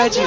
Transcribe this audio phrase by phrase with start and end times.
[0.00, 0.22] ラジオ。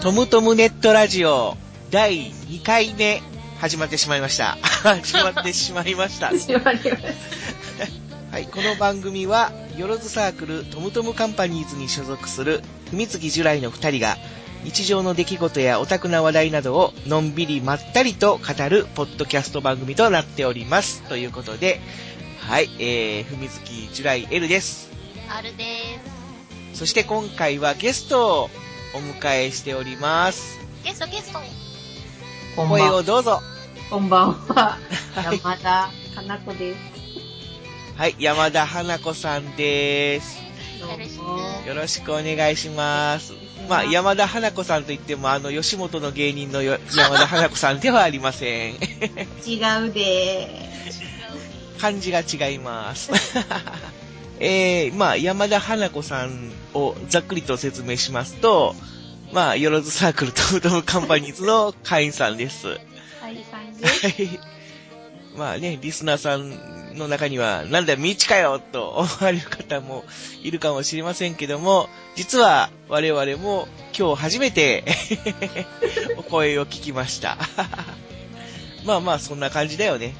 [0.00, 1.56] トムトムネットラジオ
[1.90, 3.20] 第2回目
[3.58, 4.56] 始まってしまいました。
[4.62, 6.28] 始まってしまいました。
[6.28, 6.96] 始まりました。
[8.30, 14.16] はい、この番組は、よろずサークルトムトムカンパニーズに所属する、文月ジュライの二人が、
[14.64, 21.02] 日常の出来事やオタクな話題などを、のんびりまったりと語る、ポッドキャスト番組となっております。
[21.02, 21.80] ということで、
[22.38, 24.90] はい、えー、文月ジュライ L です。
[25.28, 25.64] R で
[26.74, 28.50] そして今回はゲストを
[28.94, 30.58] お迎えしております。
[30.58, 30.66] す。
[30.84, 31.38] ゲストゲスト。
[31.38, 31.46] 声
[32.56, 32.96] こんばんは。
[32.96, 33.40] をどうぞ。
[33.88, 34.78] こんばんは。
[35.14, 36.91] は い山田かな子です。
[37.96, 40.42] はい、山田花子さんです。
[40.80, 43.34] どよろしくお願いします。
[43.68, 48.74] まあ、山田花子さんといっても、あの、吉本の芸人のよ山田花子さんではありません。
[49.46, 50.48] 違うで
[51.78, 53.10] 漢字が違います。
[54.40, 58.74] えー、まあ、山田花子さんをざっくりと説明しますと、
[59.32, 62.66] まあ、よろずサークルトムトムカンパニーズの会員さんです。
[62.66, 63.22] はーす。
[63.22, 64.22] はい、さんです。
[64.22, 64.40] い。
[65.36, 70.04] まあね、リスナーさんの中には、なんだ、ミチかよと思われる方も
[70.42, 73.66] いるかもしれませんけども、実は我々も
[73.98, 74.84] 今日初めて
[76.18, 77.38] お声を聞きました。
[78.84, 80.14] まあまあ、そんな感じだよね。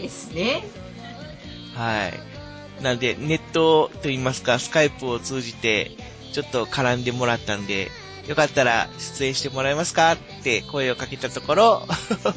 [0.00, 0.64] ですね。
[1.74, 2.82] はい。
[2.82, 5.92] なんで、ネットといいますか、スカイプを通じて、
[6.32, 7.90] ちょっと絡んでもらったんで、
[8.26, 11.88] よかったら出演してもらえますかって声をかけたところ、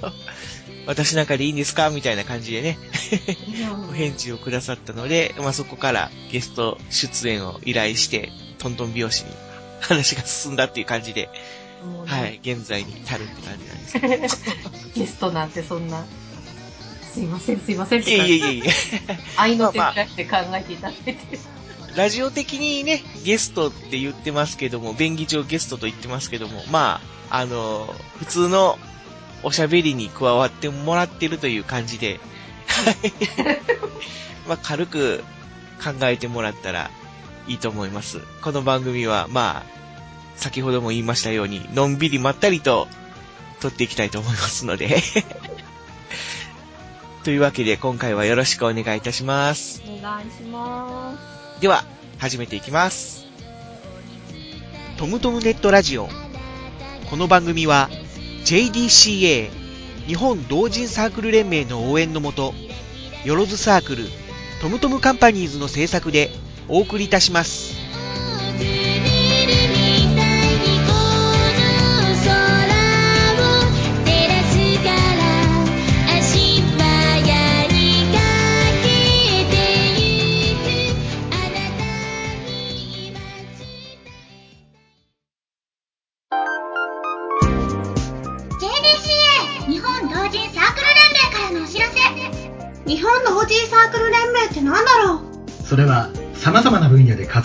[0.87, 1.89] 私なんかでいいんですか？
[1.89, 2.77] みたいな感じでね、
[3.89, 9.31] お返事をくださったので、まあ、そこからゲスト出演を依頼して、トントン拍子に
[9.81, 11.29] 話が進んだっていう感じで、ね
[12.05, 14.69] はい、現在に至るって感じなんですけど。
[14.95, 16.05] ゲストなんてそんな。
[17.13, 18.33] すいません、すいませんっいて感じ。
[18.33, 18.71] えいえいえいえ。
[19.37, 21.17] 愛の手出して考えていただいて。
[21.95, 28.77] ラジオ的にね、ゲストって言ってますけども、便宜上ゲストと言ってますけども、まあ、あの、普通の
[29.43, 32.19] おしゃべりに加わってもらってるという感じで、
[32.67, 32.95] は い
[34.47, 35.23] まあ、軽く
[35.83, 36.89] 考えてもらったら
[37.47, 38.19] いいと思います。
[38.41, 39.77] この番組は、まあ、
[40.35, 42.87] 先ほども言いましたように、のんびりまったりと
[43.59, 45.01] 撮っていきたいと思いますので。
[47.23, 49.81] というわけで、今回はよろしくお願いいたします。
[49.85, 51.13] お願いしま
[51.59, 51.83] では、
[52.17, 53.25] 始めていきます。
[54.97, 56.09] トムトムネットラジオ。
[57.09, 57.89] この番組は、
[58.47, 59.49] JDCA、
[60.07, 62.53] 日本同人サークル連盟の応援のもと、
[63.25, 64.05] よろずサークル、
[64.61, 66.29] トムトムカンパニーズの制作で
[66.69, 67.75] お送りいたします。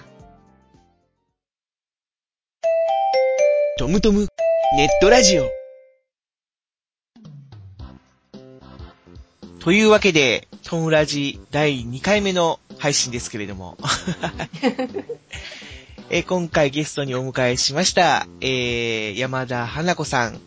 [3.79, 4.27] トムトム
[4.77, 5.49] ネットラジオ。
[9.61, 13.77] というわけで、トムラジ第2回目の配信ですけれども。
[16.13, 20.41] えー今回ゲストにお迎えしました、えー、山田花子さん、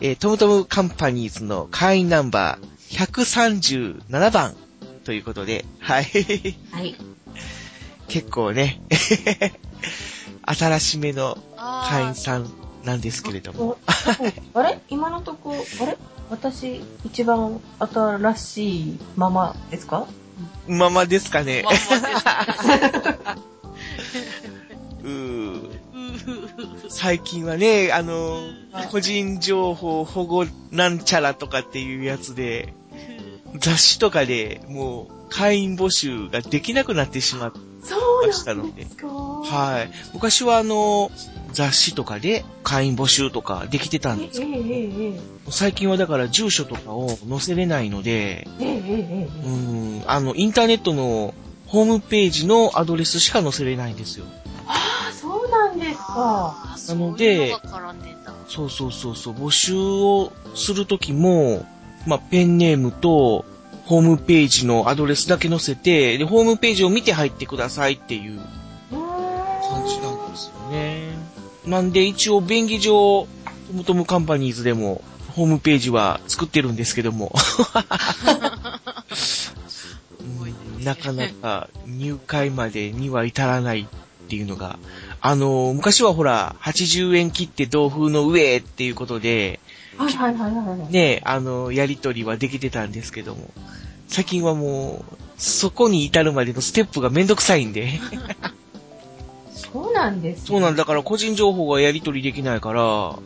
[0.00, 3.06] えートムトムカンパニーズの会員ナンバー
[4.00, 4.54] 137番
[5.04, 6.04] ということで、はい。
[6.70, 6.94] はい。
[8.08, 8.80] 結構ね、
[10.46, 12.50] 新しめの会員あさん
[12.84, 13.76] なんですけれども。
[14.54, 14.80] おあれ？
[14.88, 15.98] 今のとこ、あれ？
[16.30, 20.06] 私、一番新しいままですか？
[20.68, 21.64] ままですかね。
[25.02, 25.72] うー。
[26.88, 28.40] 最近はね、あの、
[28.90, 32.74] 個人情報保護なんちゃらとかっていうやつで、
[33.58, 37.52] 雑誌とかでもう会員募集ができなくなってしまっ
[37.82, 39.08] そうましたのでなんですか。
[39.08, 39.90] はい。
[40.14, 41.10] 昔はあの、
[41.52, 45.20] 雑誌とかで会員募集とかできてたんですえええええ
[45.50, 49.50] 最近はだから住所とかを載せれないので、ええええええう
[50.00, 51.34] ん、あの、インターネットの
[51.66, 54.26] ホームページのアドレスしか載せれないんですよ。
[54.66, 56.76] ああ、そうなんですか。
[56.88, 58.34] なのでそういうのが絡んでんだ。
[58.48, 61.66] そうそうそうそう、募集をするときも、
[62.06, 63.44] まあ、ペンネームと、
[63.92, 68.40] ホームページのアドレスだけ載せて、で、ホームページを見て入ってくださいっていう。
[68.90, 71.10] 感じなんですよね。
[71.66, 73.28] なんで一応便宜上、
[73.66, 75.02] トムトムカンパニーズでも、
[75.36, 77.34] ホームページは作ってるんですけども。
[80.20, 84.78] うんなかなか入会までには至らないっていうのが、
[85.20, 89.60] あの、昔はほら、80円切って同風の上っていうことで、
[89.98, 90.92] はいはいはいはい。
[90.92, 93.50] ね、あの、やりとりはできてたんですけども、
[94.12, 97.98] 最近はもう、そこに至るまでのステップがめんどくさいんで。
[99.54, 103.16] そうなんです、そうなんだから個人情報がやり取りできないから、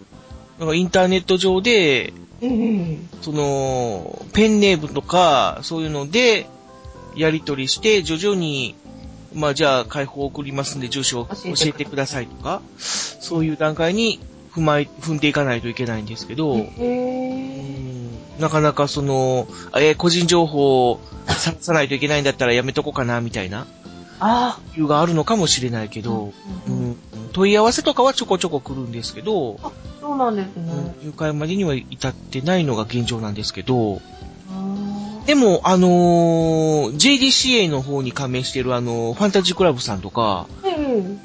[0.61, 6.47] なんかインターネット上で、ええその、ペンネームとか、そういうので、
[7.17, 8.77] やり取りして、徐々に、
[9.35, 14.21] まあじゃあ解放送りますんで住所を教教えてくださいとか、そういう段階に
[14.53, 17.86] 踏まい、踏んでいかないといけないんですけど、えうえん
[18.39, 23.67] なかなかその、えー個人情報をさらさないといけないんだったらやめとこうかな、みたいな。
[24.19, 26.33] あ理由があるのかもしれないけど、
[26.67, 26.97] あ、うんうん。
[27.33, 29.59] 問い合わせとかはちょこちょこ来るんですけど、
[30.01, 30.95] そうなんですね。
[31.03, 34.01] 入会までには至ってないのが現状なんですけど、
[35.27, 40.77] でも、あのー JDCA の方に加盟してるあのーファンタジークラブさんとか、ええ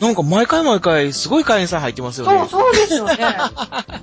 [0.03, 2.47] なんか毎回毎回すごい会員さん入ってますよそう、ね。
[2.49, 3.17] そうですよね。
[3.21, 3.51] あ、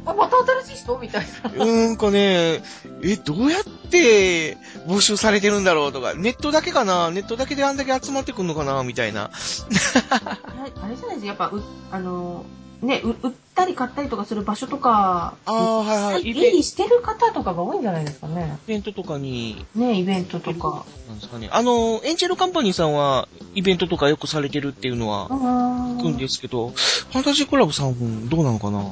[0.06, 0.98] また新しい人？
[0.98, 1.64] みたいな。
[1.64, 2.62] うーんかね、
[3.02, 4.56] え、どうやって
[4.86, 7.10] 募集されてるんだろうとか、ネットだけかな？
[7.10, 8.82] ネットだけであんだけ集まってくんのかな？
[8.84, 9.30] みたいな。
[9.32, 12.44] あれじゃないですか、やっぱ、う、あの、
[12.82, 16.62] ね、う売ったり買ったりとかする場所とか、ああ、はいはい。
[16.62, 18.56] してる方とかが多いんじゃないですかね。
[18.66, 20.84] イベントとかに、ね、イベントとか。
[21.08, 21.48] なんですかね。
[21.50, 28.84] あの、エンジェルカンパニーさんは、イベントとかよくされてるっていうのは聞くんですけど、ファンタジークラブさんどうなのかな？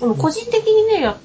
[0.00, 1.16] でも個人的にね、や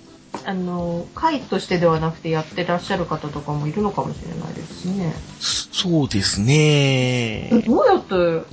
[0.46, 5.14] あの、会としてではなくてやってらっしゃる方とかもいるのかもしれないですしね。
[5.40, 7.64] そうですねえ。
[7.66, 8.48] どうやって、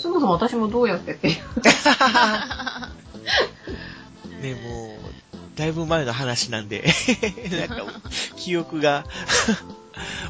[0.00, 1.34] そもそも私もどうやってっていう。
[4.40, 4.98] ね、もう、
[5.56, 6.84] だいぶ前の話なんで、
[7.50, 7.84] なんか、
[8.36, 9.04] 記憶が、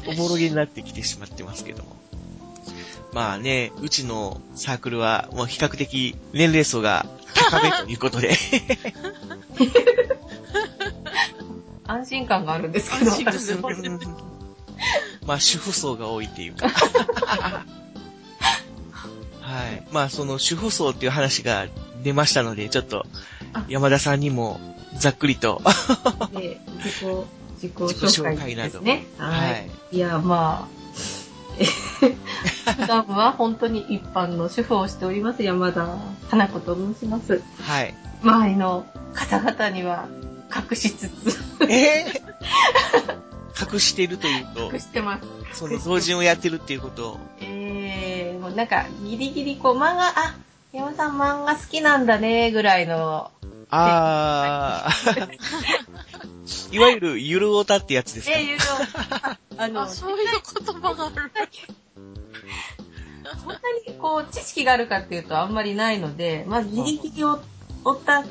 [0.07, 1.97] おぼろげになってきてしまってますけども。
[3.13, 8.35] まあね、うちのサークルは、もう比較的年齢層が高めということで、
[11.85, 13.99] 安心感があるんですけど、安心感私もうん
[15.25, 16.67] まあ主婦層が多いっていうか。
[19.59, 19.83] はい。
[19.91, 21.67] まあその主婦層っていう話が
[22.03, 23.05] 出ましたので、ちょっと
[23.53, 24.59] あ山田さんにも
[24.97, 25.61] ざっくりと、
[26.31, 27.05] で 自己、
[27.55, 29.05] 自己自己紹紹介ですね。
[29.17, 29.51] は
[29.91, 29.97] い。
[29.97, 30.79] いや、まあ、
[31.59, 31.65] え
[32.79, 35.97] 普段は本当に一般の主婦をしております山田
[36.29, 37.41] 花子と申します。
[37.61, 37.93] はい。
[38.23, 40.07] 周りの方々には
[40.55, 43.19] 隠しつつ、えー、
[43.73, 45.19] 隠しているというと隠、してま
[45.53, 45.59] す。
[45.59, 50.37] その同人をやってるっていうことを、えー、もうなんかギリギリこう漫画、あ、
[50.71, 53.31] 山田さん漫画好きなんだね、ぐらいの、
[53.71, 55.37] あー、
[56.75, 58.37] いわゆるゆるオタってやつですか？
[58.37, 58.63] えー、いうの、
[59.63, 60.27] あの、あ、そういう
[60.65, 61.31] 言葉がある。
[63.43, 63.55] そんな
[63.87, 67.39] にこう知識があるかっていうとあんまりないので、まあギリギリオ
[67.83, 68.23] オタ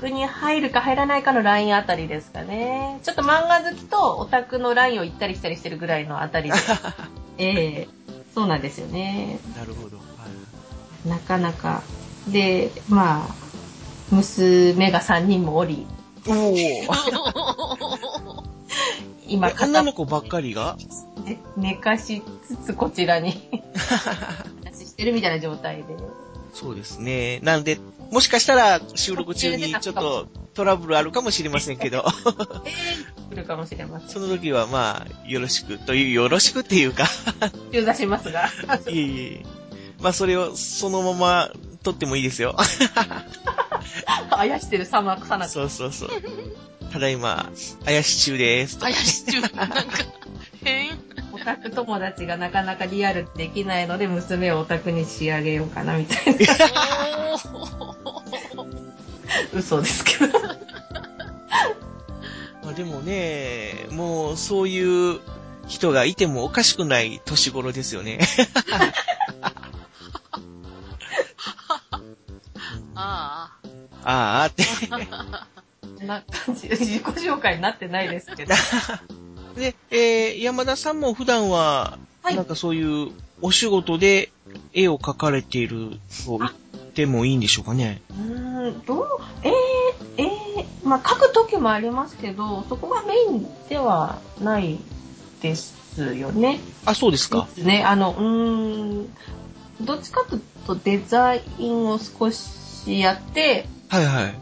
[0.00, 2.98] クに入るか入らないかのラインあたりですかね。
[3.02, 6.56] ちょっと漫画好きとオタクのラインを行ったり来たりしてるぐらいのあたりで。
[7.38, 7.88] ええ
[8.34, 9.38] そうなんですよね。
[9.56, 9.98] なるほど。
[9.98, 11.82] はいなかなか。
[12.28, 13.34] で、まあ、
[14.10, 15.86] 娘が3人もおり、
[16.26, 16.86] おー。
[19.26, 20.76] 今え女片の子ばっかりが？
[21.24, 23.32] で寝かしつつこちらに
[24.64, 25.84] 話してるみたいな状態で。
[26.52, 27.40] そうですね。
[27.42, 27.78] なんで、
[28.10, 32.04] もしかしたら収録中にちょっとトラブルあるかもしれませんけど、
[33.30, 34.08] 来るかもしれません。
[34.08, 37.06] その時はまあ、よろしくという、よろしくっていうか、
[37.72, 38.50] 中座しますが。
[38.88, 39.46] いえいえ。
[40.00, 41.50] まあそれをそのまま
[41.82, 42.56] 撮ってもいいですよ。
[44.30, 45.48] あやしてるさまさなか。
[45.48, 46.10] そうそうそう。
[46.92, 47.50] ただいま、
[47.84, 48.78] 怪し中です。
[48.78, 49.66] 怪し中、なんか、
[50.62, 50.98] 変。
[51.32, 56.40] おタク友達がなかなかリアルできないので、娘をオタクに仕上げようかな、みたいな。
[59.54, 60.38] 嘘ですけど。
[62.62, 65.20] まあでもね、もうそういう
[65.66, 68.20] 人がいてもおかしくない年頃ですよね。
[72.94, 73.52] あ
[74.04, 74.64] ああって。
[74.64, 74.96] そ
[76.04, 78.54] んな感じ、自己紹介になってないですけど。
[79.56, 84.30] で、えー、山田さんも普段は、はいなんかそういうお仕事で
[84.74, 86.52] 絵を描かれていると言っ
[86.90, 88.02] てもいいんでしょうかね。
[88.10, 89.06] うーん、どう、
[89.42, 89.52] えー、
[90.22, 94.78] えー、まあ、書く時もありますけど、そこがメインではない
[95.40, 95.74] です
[96.14, 96.60] よね。
[96.84, 97.48] あ、そうですか。
[97.56, 97.84] ですね。
[97.84, 99.16] あの、うーん、
[99.80, 104.34] どっちかというとデザインを少しやって、はいはい。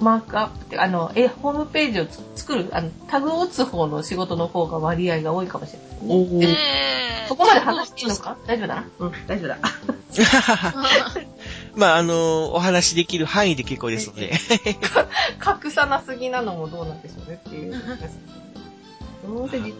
[0.00, 6.08] マークアップって、あの、え、ホームページをつ作る、あの、タグを打つ方の仕事の方が割合が多いかもしれないですね。
[6.08, 6.40] おあ。
[6.40, 6.44] ー。
[6.44, 8.36] えー、そこまで話していいのか？
[8.46, 8.84] 大丈夫だな？
[8.98, 9.58] うん、大丈夫だ。
[11.74, 14.32] まあ、あのお話できる範囲で結構ですので。
[15.64, 17.82] 隠さなすぎなのもどうなんでしょうねっていう。
[19.26, 19.74] どうせじ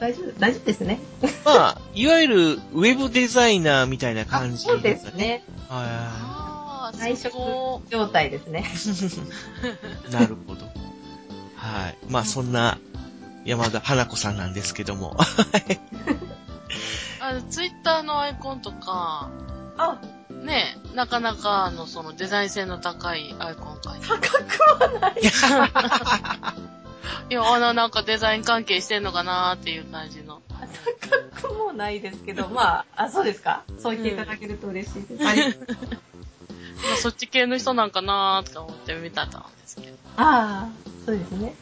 [0.00, 1.00] 大丈夫、大丈夫ですね。
[1.44, 5.12] まあ、いわゆるウェブデザイナーみたいなあ感じそうです。
[5.14, 5.44] ね。
[5.68, 5.84] は
[6.90, 8.64] ああ、内職そ状態ですね。
[10.08, 10.12] い。
[10.12, 10.66] なるほど。
[11.56, 11.98] はい。
[12.08, 12.78] まあ、そんな
[13.44, 15.16] 山田花子さんなんですけども。
[17.20, 19.30] あの、ツイッターのアイコンとか、
[19.76, 20.00] あ、
[20.48, 24.32] ね、なかなか、あの、そのデザイン性の高いアイコン書いて高く
[24.82, 25.20] はない。
[27.30, 30.40] いや、あの、なんかデザイン関係してんのかなーっていう感じの。
[31.40, 33.62] 高くもないですけど、まあ、あ、そうですか？
[33.78, 35.26] そう言っていただけると嬉しいです。
[35.28, 35.54] ありま
[36.94, 39.36] あ、そっち系の人なんかなーとか思って見たんで
[39.66, 39.88] すけど。
[40.16, 40.68] ああ、
[41.04, 41.54] そうですね。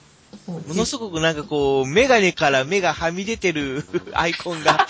[0.46, 4.86] もものすごくなんかこう、メガネから目がはみ出てるアイコンが、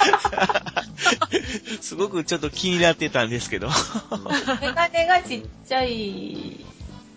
[1.81, 3.69] すごくちょっと気になってたんですけど。
[4.61, 6.65] メガネがちっちゃい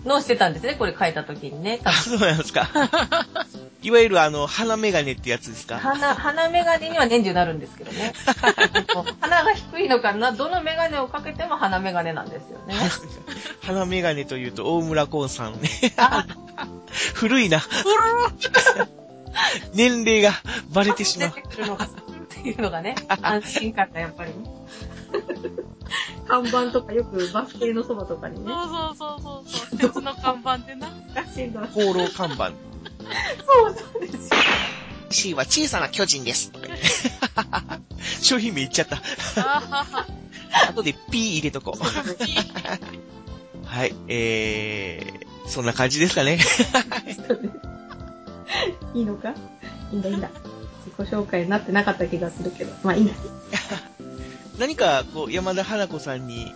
[0.05, 1.79] のをしてたんですね、これ書いた時にね。
[1.83, 2.69] 多あ、分そうなんですか。
[3.81, 5.79] いわゆるあの、鼻メガネってやつですか？
[5.79, 8.13] 鼻、鼻メガネには年中なるんですけどね。
[9.21, 12.75] 鼻が低いのかな、どのメガネをかけても鼻メガネなんですよね。
[13.63, 15.69] 鼻メガネというと大村コーンさんね。
[15.97, 16.25] あ、
[17.13, 17.61] 古いな。
[19.73, 20.31] 年齢が
[20.73, 21.33] バレてしまうっ
[22.27, 24.49] ていうのがね、安心感がやっぱりね。
[26.27, 28.51] 看板とかよくバス停のそばとかにね。
[28.51, 29.79] そうそうそうそうそう。
[29.79, 30.89] 鉄の看板でな。
[31.15, 31.65] 難しいんだ。
[31.67, 32.49] 放浪看板。
[32.49, 32.53] そ
[33.69, 34.37] うそうですよ。
[35.09, 36.51] C は小さな巨人です。
[38.21, 39.01] 商品名言っちゃった。
[40.69, 43.65] 後で P 入れとこう。
[43.65, 46.39] はい、えー、そんな感じですかね。
[48.93, 49.29] いいのか？
[49.91, 50.29] いいんだいいんだ。
[50.85, 52.73] 自己紹介になってなかった気がするけど。
[52.83, 53.13] まあいいんだ。
[54.59, 56.53] 何か、こう、山田花子さんに、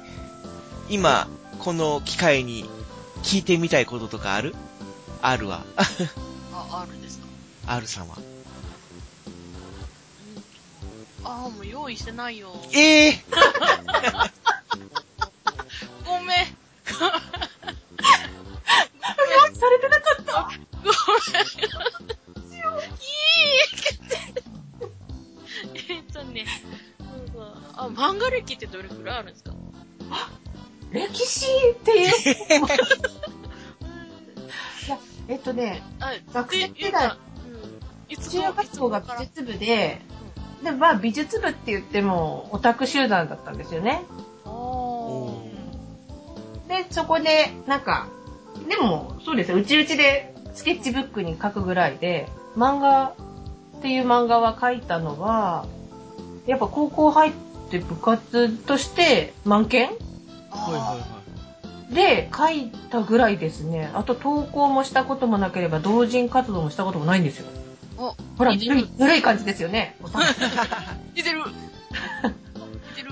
[0.89, 1.27] 今、
[1.59, 2.69] この機会に
[3.23, 4.53] 聞いてみたいこととかある
[5.21, 5.63] ?R は。
[5.77, 7.25] あ、あるですか
[7.65, 8.17] ？R さんは？
[11.23, 12.53] ああ、もう用意してないよ。
[12.75, 14.42] ええご
[28.45, 29.51] 歴ってどれくらいあるんですか？
[30.91, 32.09] 歴史っていう。
[34.85, 34.89] い。
[34.89, 34.97] や、
[35.27, 37.11] えっとね、あ、学生で時代、
[38.29, 40.01] 中学学校が美術部で、
[40.63, 44.03] で、まあ美術部って言ってもオタク集団だったんですよね。
[46.67, 48.07] で、そこで、なんか、
[48.69, 53.13] でも、そうですよ、うちうちでスケッチブックに書くぐらいで、漫画
[53.77, 55.65] っていう漫画は書いたのは、
[56.45, 57.33] やっぱ高校入っ
[57.79, 61.23] て部活として満研はいはいは
[61.89, 63.91] で書いたぐらいですね。
[63.93, 67.45] あと投稿もしたこともなければ同人活動もしたこともないんですよ。
[67.97, 69.95] お、ほら、似てるぬるい、ぬるい感じですよね。
[71.15, 73.11] 似てる似てる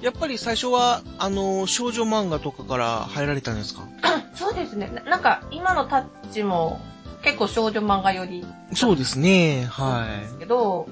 [0.00, 0.04] い。
[0.04, 3.82] やっぱり最初は、あの、少女漫画とかから入られたんですか？
[4.36, 4.92] そうですね。
[4.94, 6.80] ななんか、今のタッチも
[7.22, 10.86] 結構少女漫画よりそうですね、なんはですけど、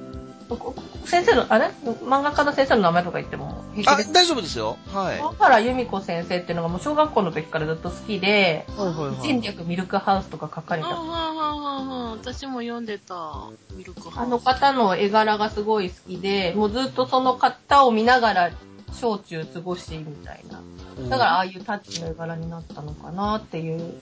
[1.05, 1.67] 先生の、あれ？
[2.05, 4.13] 漫画家の先生の名前とか言っても平気です、。
[4.13, 4.77] 大丈夫ですよ。
[4.93, 5.19] はい。
[5.19, 10.95] 小原由美子先生っていうのがもう小学校の時からずっと好きで、はいはいはい人略ミルクハウスとか書かれあ、た。
[10.95, 11.51] はんはんは
[11.81, 13.49] んはん私も読んでた。
[13.75, 14.19] ミルクハウス。
[14.19, 18.51] あの方の絵柄がすごい好きで、もうずっとその方を見ながら
[18.93, 20.63] 小中過ごしみたいな。
[21.09, 24.01] だからああいうタッチの絵柄になったのかなっていう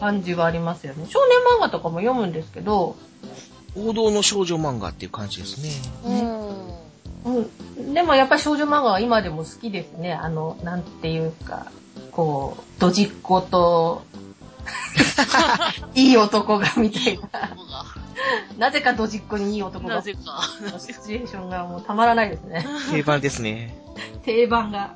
[0.00, 1.06] 感じはありますよね。
[1.08, 2.96] 少年漫画とかも読むんですけど、
[3.76, 5.70] 王道の少女漫画っていう感じですね。
[7.24, 7.44] うん。
[7.78, 7.94] うん。
[7.94, 10.12] でもやっぱり少女漫画は今でも好きですね。
[10.12, 11.66] あの、なんていうか、
[12.12, 14.04] こう、ドジっ子と、
[15.94, 17.28] いい男がみたいな。
[18.58, 19.96] なぜかドジっ子にいい男が。
[19.96, 20.20] なぜか。
[20.78, 22.64] シチュエーションがもうたまらないですね。
[22.90, 23.76] 定番ですね。
[24.24, 24.94] 定番が。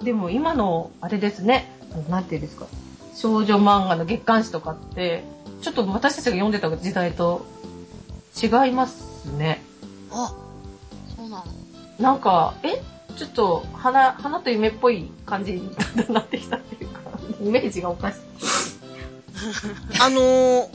[0.00, 1.70] うん、でも今の、あれですね。
[2.08, 2.66] なんていうんですか。
[3.14, 5.24] 少女漫画の月刊誌とかって、
[5.60, 7.46] ちょっと私たちが読んでた時代と
[8.40, 9.62] 違いますね。
[10.10, 10.34] あ、
[11.16, 11.44] そうなの。
[11.98, 12.80] なんか、え？
[13.16, 15.70] ちょっと花、花と夢っぽい感じに
[16.08, 17.00] なってきたっていうか、
[17.42, 18.18] イメージがおかしい。
[20.00, 20.68] あのー、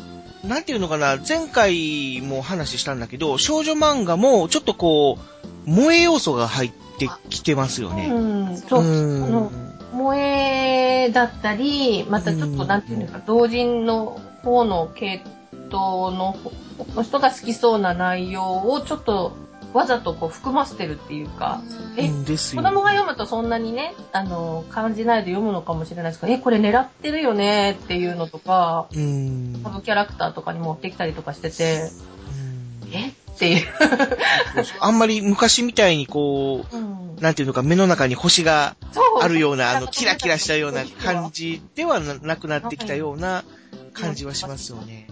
[0.48, 5.18] なんていうのかな、前回も話したんだけど、少女漫画もちょっとこ
[5.66, 8.08] う、萌え要素が入ってきてますよね。
[8.08, 8.20] う
[8.52, 8.84] ん、そう。
[8.84, 9.52] うの
[9.94, 15.22] 萌えだったり、またちょっとうんなんていうんですか、同人の方の系
[15.68, 16.38] 統の
[16.96, 19.34] の人が好きそうな内容をちょっと
[19.74, 21.62] わざとこう含ませてるっていうか、
[21.98, 22.08] え。
[22.08, 29.60] 子供が読むとそんなにね、あの、感じないで読むのかもしれないですけど、え、これ狙ってるよねっていうのとか、うん。
[29.64, 31.90] サブキャラクターとかに持ってきたりとかしてて、
[32.84, 33.10] うんえ？
[33.10, 33.66] っていう。
[34.80, 38.76] あんまり昔みたいにこう、うんなんていうのか、目の中に星が
[39.22, 43.44] あるような、あの、キラキラしたような感じではななくなってきたような
[43.96, 45.08] 感じはしますよね。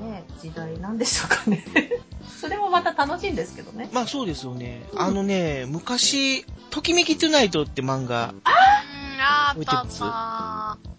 [0.00, 1.64] ね時代なんでしょうかね。
[2.40, 3.88] それもまた楽しいんですけどね。
[3.92, 4.82] まあそうですよね。
[4.96, 10.92] あのね、昔、ときめきトゥナイトって漫画、うん、あー、あったあっ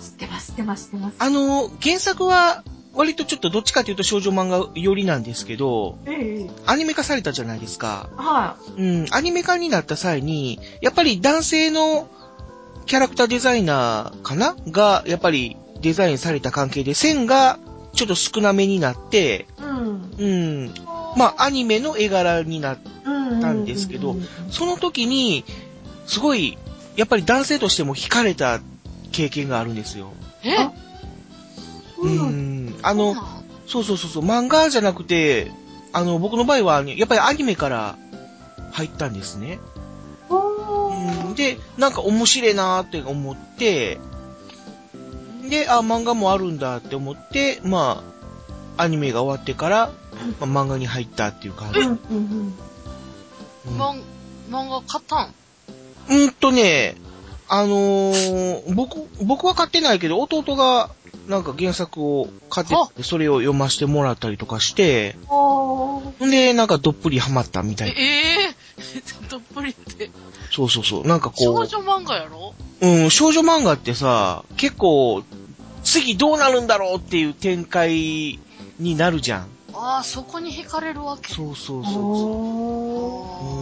[0.00, 1.16] 知ってます、知ってます、知ってます。
[1.18, 2.62] あの、原作は、
[2.94, 8.08] 割とちょっとどっちかというと少女漫画寄りなんですけど、ええアニメ化されたじゃないですか。
[8.16, 12.08] はうん、アニメ化になった際に、やっぱり男性の
[12.86, 14.56] キャラクターデザイナーかな？
[14.68, 17.58] が、やっぱりデザインされた関係で線が
[17.94, 19.62] ちょっと少なめになって、い。
[19.62, 20.12] うん。
[20.18, 20.26] う
[20.66, 20.74] ん、
[21.16, 23.40] まあアニメの絵柄になっうん。
[23.40, 25.44] たんですけどうんその時に、
[26.06, 26.56] すごい、
[26.96, 28.60] やっぱり男性としても惹かれた
[29.12, 30.12] 経験があるんですよ。
[30.42, 30.56] え？
[30.56, 30.72] あ？
[31.98, 32.66] ううん。
[32.66, 33.14] ん、あの、
[33.66, 35.52] そうそうそうそう、漫画じゃなくて、
[35.92, 37.96] あの、僕の場合は、やっぱりアニメから
[38.72, 39.58] 入ったんですね。
[40.30, 40.88] お
[41.28, 43.98] うん、で、なんか面白いなーって思って、
[45.48, 48.02] で、あ、漫画もあるんだって思って、ま
[48.76, 49.90] あ、アニメが終わってから、
[50.40, 51.80] まあ、漫画に入ったっていう感じ。
[51.80, 52.54] うんうん
[54.50, 55.34] 漫画買ったん？
[56.10, 56.96] うんとね、
[57.48, 60.90] あのー僕、僕は買ってないけど、弟が、
[61.26, 65.16] なんか原作を買ってそれを読ませてもらったりとかして、
[66.24, 67.98] んで、なんかどっぷりハマったみたえ、いな。
[68.00, 70.10] えー、 どっぷりって。
[70.50, 71.06] そうそうそう。
[71.06, 72.54] なんかこう、少女漫画やろ？
[72.80, 75.22] うん、少女漫画ってさ、結構、
[75.90, 78.38] 次どうなるんだろうっていう展開
[78.78, 79.48] になるじゃん。
[79.74, 81.32] ああ、そこに惹かれるわけ。
[81.32, 83.58] そうそうそうそ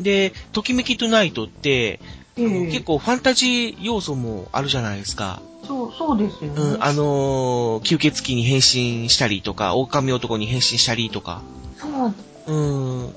[0.00, 0.02] う。
[0.02, 2.00] で、ときめきトゥナイトって、
[2.36, 5.42] ええ結構ファンタジー要素もあるじゃないですか。
[5.66, 6.60] そう、そうですよね。
[6.60, 11.42] うん、あのー吸血鬼に変身したりとか、狼男に変身したりとか。
[11.78, 12.14] そう。
[12.46, 13.14] うん。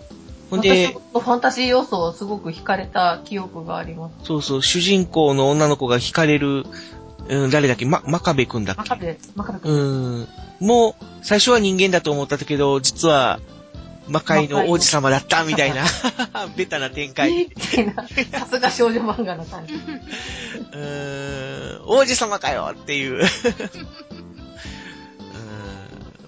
[0.49, 4.25] ほん私で、もファンタジー要素をすごく惹かれた記憶があります。
[4.25, 6.65] そうそう、主人公の女の子が惹かれる、
[7.27, 8.81] うん、誰だっけ、ま、真壁くんだっけ？
[8.81, 9.71] マカベ、マカベ君。
[9.71, 10.27] うん。
[10.59, 13.39] もう、最初は人間だと思ったけど、実は、
[14.07, 15.83] 魔界の王子様だった、みたいな、
[16.55, 17.31] ベタな展開。
[17.49, 18.07] みたいな。
[18.39, 19.73] さすが少女漫画な感じ。
[20.73, 23.15] うーん、王子様かよっていう。
[23.15, 23.25] うー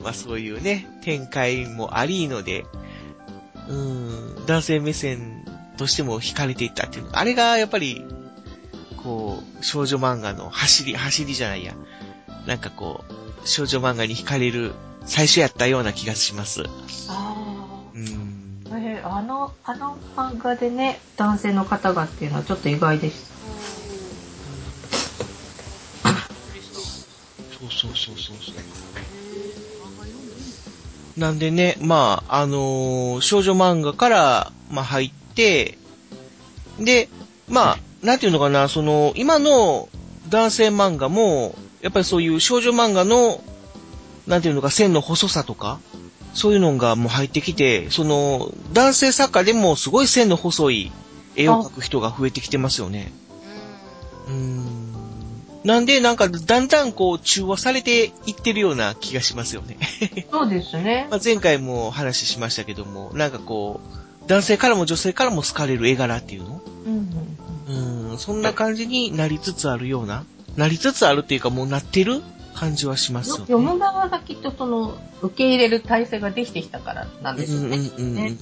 [0.02, 2.66] ん、まあそういうね、展開もありので、
[3.70, 3.76] うー
[4.42, 5.46] ん、男性目線
[5.78, 7.10] としても惹かれていったっていう。
[7.12, 8.04] あれがやっぱり、
[9.08, 11.74] こう、少女漫画の走り、走りじゃないや。
[12.46, 14.74] なんかこう、少女漫画に惹かれる
[15.06, 16.66] 最初やったような気がします。
[17.08, 17.34] あ
[17.94, 18.64] うーん。
[18.70, 18.78] あ。
[18.80, 23.28] えーあの、あの漫画でね、男性の方がっていうのはちょっと意外でした。
[27.60, 28.56] そうそうそうそうそう。
[31.20, 35.78] なんでね、まあ、あのー少女漫画から、まあ入って、
[36.78, 37.08] で、
[37.48, 39.90] まあ、なんていうのかな、その、今の
[40.30, 43.44] 男性漫画も、やっぱりそういう少女漫画の、
[44.28, 45.82] なんていうのか、線の細さとか、
[46.34, 50.92] そういうのがもう入ってきて、その、男性作家でもすごい線の細い
[51.36, 53.12] 絵を描く人が増えてきてますよね。
[54.28, 54.94] うーん
[55.66, 59.78] なんで、なんか、だんだんこう、中和されていってるような気がしますよね。
[60.32, 61.08] そうですね。
[61.12, 66.62] まあ前回も話しましたけども、なんかこう、男性からも女性からも好かれる絵柄っていうの？
[66.86, 72.22] うんうんうーん、そんな感じになりつつあるような、なりつつあるっていうかもうなってる
[72.54, 73.42] 感じはしますよね。
[73.46, 77.78] 読む側がきっとその、受け入れる体制ができてきたからなんですよね。
[77.78, 78.38] うんうんうんうんね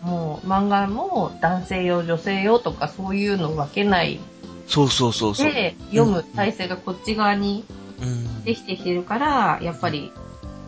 [0.00, 4.20] もう漫画も男性用、女性用とかそういうのを分けない
[4.68, 5.52] そうそうそうそう。
[5.52, 7.64] で、読む体制がこっち側に
[8.00, 10.12] うんできてきてるから、やっぱり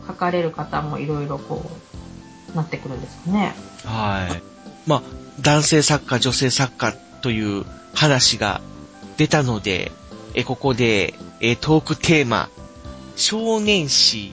[0.06, 1.89] 書かれる方もいろいろこう、
[2.54, 3.54] なってくるんですよね。
[3.84, 4.42] はい。
[4.86, 5.02] まあ、
[5.40, 8.60] 男性作家、女性作家という話が
[9.16, 9.92] 出たので、
[10.34, 12.50] えここでえトークテーマ、
[13.16, 14.32] 少年誌、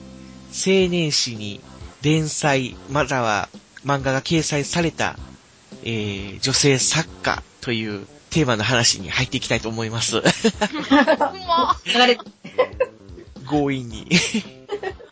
[0.50, 1.60] 青年誌に
[2.02, 3.48] 連載、または
[3.84, 5.18] 漫画が掲載された、
[5.82, 10.16] えー女性作家というテーマの話に入っていきたいと思います。
[10.16, 10.22] 流
[12.06, 12.18] れ、
[13.48, 14.06] 強引に。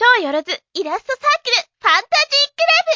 [0.00, 2.88] 超よろずイラストサークルファンタジークラ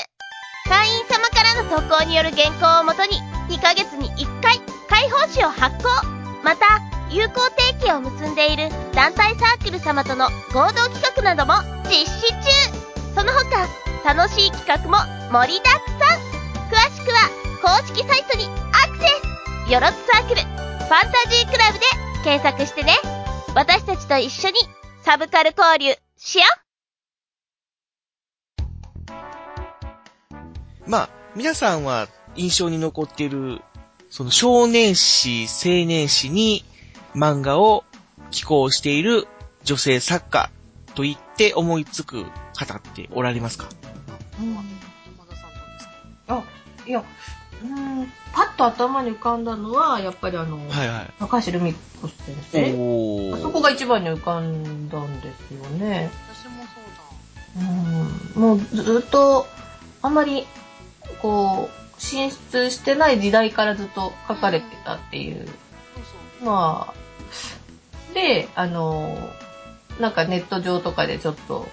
[0.71, 0.81] ブ。
[0.81, 3.21] 会員様からの投稿による原稿をもとに
[3.53, 5.85] 2ヶ月に1回開放誌を発行。
[6.43, 11.53] また友好提携を結んでいる団体サークル様との合同企画なども
[11.85, 12.49] 実施中。
[13.15, 13.69] その他
[14.15, 14.97] 楽しい企画も
[15.31, 16.25] 盛りだくさん。
[16.73, 17.29] 詳しくは
[17.61, 19.05] 公式サイトにアクセ
[19.69, 19.71] ス。
[19.71, 21.85] よろずサークルファンタジークラブで
[22.25, 22.97] 検索してね。
[23.55, 24.55] 私たちと一緒に
[25.03, 26.64] サブカル交流しよう。
[30.87, 33.63] まあ、皆さんは印象に残っている、
[34.11, 36.65] その少年誌、青年誌に
[37.15, 37.85] 漫画を
[38.31, 39.27] 寄稿している
[39.65, 40.51] 女性作家
[40.95, 43.67] と言って思いつく方っておられますか？
[44.39, 44.63] 山
[45.27, 45.87] 田さんどうです
[46.27, 46.37] か？
[46.37, 46.43] あ、
[46.87, 51.13] いや、うーん、パッと頭に浮かんだのは、やっぱりあの、はいはい。
[51.19, 53.41] 高橋留美子先生。
[53.41, 56.11] そこが一番に浮かんだんですよね。
[56.35, 57.71] 私もそうだ。
[58.37, 59.47] うん、もうずっと、
[60.03, 60.47] あんまり、
[61.25, 65.49] こう、進出してない時代からずっと書かれてたっていう。
[66.45, 69.17] まあ、で、あの、
[69.99, 71.67] なんかネット上とかでちょっと、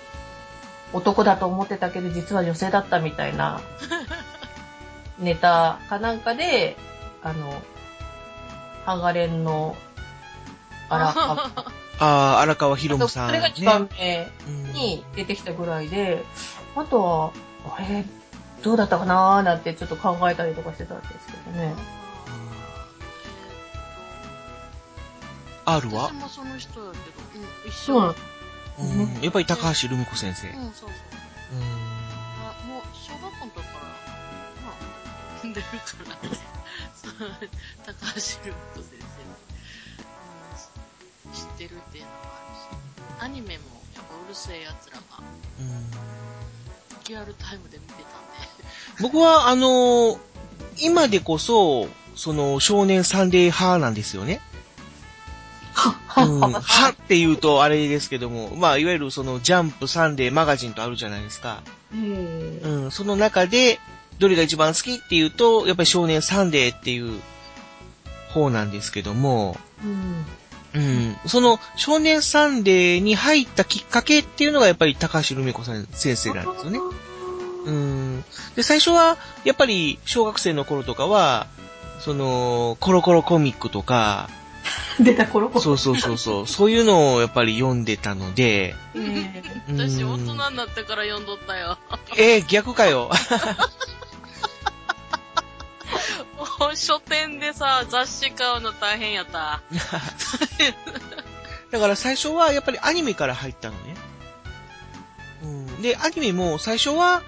[0.93, 3.61] 男だと思ってたけど実は女性だったみたいな
[5.19, 6.77] ネタかなんかで、
[7.21, 7.53] あの、
[8.85, 9.75] ハガレンの
[10.87, 11.51] 荒川、あ
[11.99, 13.33] あ、荒川博夢さん、ね。
[13.33, 16.23] それが一番目うんに出てきたぐらいで、
[16.73, 17.31] あとは、
[17.75, 18.05] あれ、
[18.63, 21.73] どうだったかなーなんてちょっと考えたりとかしてたんですけどね。
[25.65, 26.03] R は？
[26.05, 26.97] 私もその人やけ
[27.37, 27.75] ど、うん、一緒。
[27.75, 28.15] そうなん
[28.79, 30.47] うんやっぱり高橋留美子先生。
[30.47, 30.89] うん、そうそう。
[30.89, 31.61] うん
[32.41, 33.85] あもう、小学校の時から、
[34.63, 35.75] まあ、組んでるか
[36.23, 36.35] らね。
[36.95, 37.11] そう
[37.85, 39.05] 高橋留美子先生、
[41.27, 42.39] うん、知ってるっていうのがあ
[43.19, 43.63] るし、アニメも
[43.95, 45.03] やっぱうるせえ奴らが
[45.59, 45.67] うん
[47.11, 48.03] リアルタイムで見てたん
[48.57, 50.17] で、僕は、あのー
[50.79, 54.39] 今でこそ、その、少年サンデー派なんですよね。
[56.17, 61.61] うん、派って言うとあれですけども、まあ、いわゆるその、ジャンプ、サンデー、マガジンとあるじゃないですか。
[61.93, 63.79] へうん、その中で、
[64.17, 67.19] どれが一番好きっていうと、やっぱり少年サンデーっていう
[68.29, 70.25] 方なんですけども、うん。
[70.73, 76.79] うん、その少年サンデーに入ったきっかけっていうのがやっぱり高橋留美子さん先生なんですよね。
[77.65, 78.23] うん。
[78.55, 81.47] で、最初は、やっぱり小学生の頃とかは、
[81.99, 84.29] その、コロコロコミックとか、
[84.99, 91.77] 出た頃そうそうそうそう、そういうのをやっぱり読んでたので、えー私うん大人になってから読んどったよ。
[92.17, 93.09] えー、逆かよ。
[96.75, 99.61] 書店でさ、雑誌買うの大変やった。
[101.71, 103.95] だから最初はやっぱりアニメから入ったのね。
[105.43, 107.23] うん、で、アニメも最初は、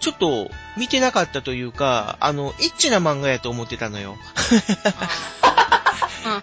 [0.00, 4.16] ちょっと見てなかったというか、あの、エッチな漫画やと思ってたのよ。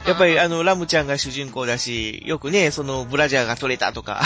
[0.08, 4.22] やっぱりあの、ラムちゃんが主人公だし、よくね、そのブラジャーが取れたとか、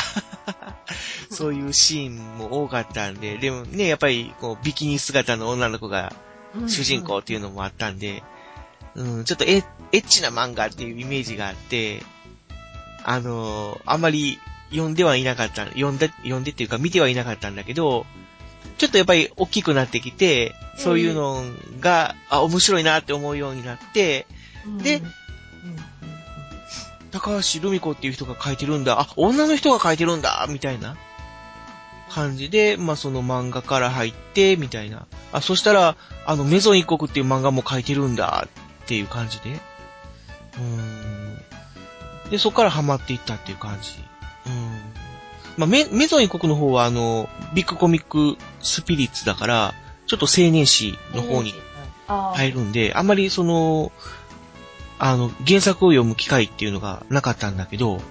[1.30, 6.14] そういうシーンも多かったんで、でもね、やっぱりこうビキニ姿の女の子が
[6.68, 8.24] 主人公っていうのもあったんで、
[8.96, 12.02] うん、ちょっとエエッチな漫画っていうイメージがあって、
[13.04, 14.40] あのーあんまり
[14.72, 18.06] 読んではいなかった、読んで、読んでっていうか見てはいなかったんだけど、
[18.78, 21.44] ちょっとやっぱり大きくなってきて、そういうの
[21.80, 24.28] が、あ、面白いなって思うようになって、
[24.82, 25.06] でうん。
[27.12, 30.98] 高橋留美子っていう人が書いてるんだ、あ、女の人が書いてるんだ、みたいな
[32.10, 35.08] 感じで、まあその漫画から入って、みたいな。
[35.32, 38.48] あ、そしたら、あの、メゾン一国っていう漫画も書いてるんだ、
[38.84, 39.52] っていう感じで。
[39.52, 42.30] うーん。
[42.30, 43.92] で、そこからハマっていったっていう感じ。
[44.48, 44.80] うん。
[45.58, 49.74] まあ、メ、メゾン一国の方はあの、ビッグコミックスピリッツだから、
[50.08, 51.54] ちょっと青年誌の方に
[52.08, 53.92] 入るんで、あんまりその、
[55.00, 58.02] あの、原作を読む機会っていうのがなかったんだけど、うん、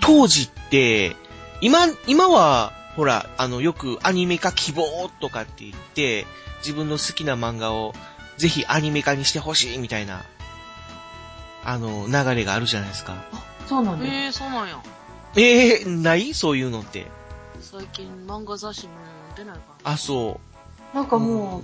[0.00, 1.16] 当時って、
[1.62, 6.26] 今、今は、ほら、あの、よくアニメ化希望とかって言って、
[6.58, 7.94] 自分の好きな漫画を
[8.36, 10.24] ぜひアニメ化にしてほしいみたいな、
[11.64, 13.14] あの、流れがあるじゃないですか。
[13.66, 14.12] そうなんです。
[14.12, 14.82] えー、そうなんや。
[15.36, 16.34] ええない？
[16.34, 17.06] そういうのって。
[17.60, 18.92] 最近漫画雑誌も
[19.36, 20.40] 出ないかあ、そ
[20.94, 21.20] なんかう。
[21.20, 21.62] も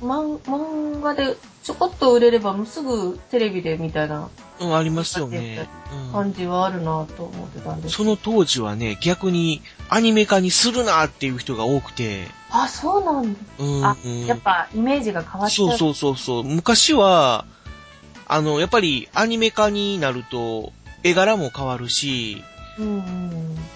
[0.00, 4.28] う、漫漫画でちょこっと売れればもうすぐテレビでみたいな
[4.60, 5.68] うん、うん、ありますよね。
[5.94, 13.40] うん感じはあるなと思ってたんですその当時はね、逆にアニメ化にするなっていう人が多くて、あ、そうなんだ。
[13.58, 13.96] うん、あ、
[14.26, 15.68] やっぱイメージが変わっちゃう。
[15.68, 16.44] そうそうそうそう。
[16.44, 17.46] 昔は、
[18.26, 20.72] あの、やっぱりアニメ化になると、
[21.02, 22.51] 絵柄も変わるし、うんうん。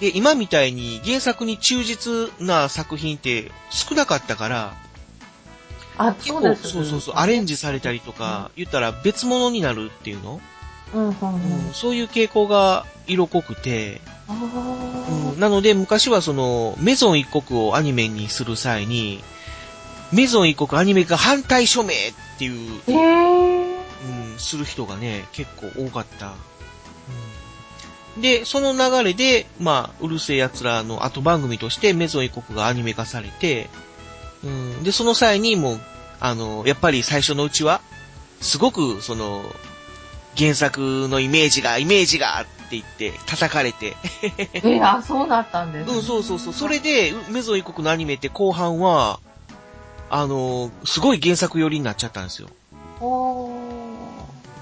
[0.00, 4.74] で、今みたいに原作に忠実な作品って少なかったから、
[5.98, 6.68] あ、そうです。
[6.68, 10.40] そうそうそう、アレンジされたりとか、言ったら別物になるっていうの、
[10.94, 11.68] うんうんうん。
[11.68, 14.00] うんそういう傾向が色濃くて、
[15.38, 19.22] なので昔はその、メゾン一国をアニメにする際に、
[20.12, 21.96] メゾン一国アニメ化反対署名っ
[22.38, 23.76] ていう、えー。
[24.32, 26.34] うん、する人がね、結構多かった。
[28.16, 33.68] うんで、その流れで、まあ、うるせえ奴らの後番組としてメゾン一国がアニメ化されて、
[34.42, 35.80] うん、で、その際にもう、
[36.20, 37.80] あの、やっぱり最初のうちは、
[38.40, 39.44] すごく、その、
[40.36, 43.96] 原作のイメージが、イメージがって言って叩かれて、
[44.54, 45.90] えー、あ、そうだったんです。
[45.90, 46.54] うん、そうそうそう。
[46.54, 49.20] それで、メゾン一国のアニメって後半は、
[50.08, 52.48] あの、すごい原作寄りになっちゃったんですよ。
[53.00, 53.76] おー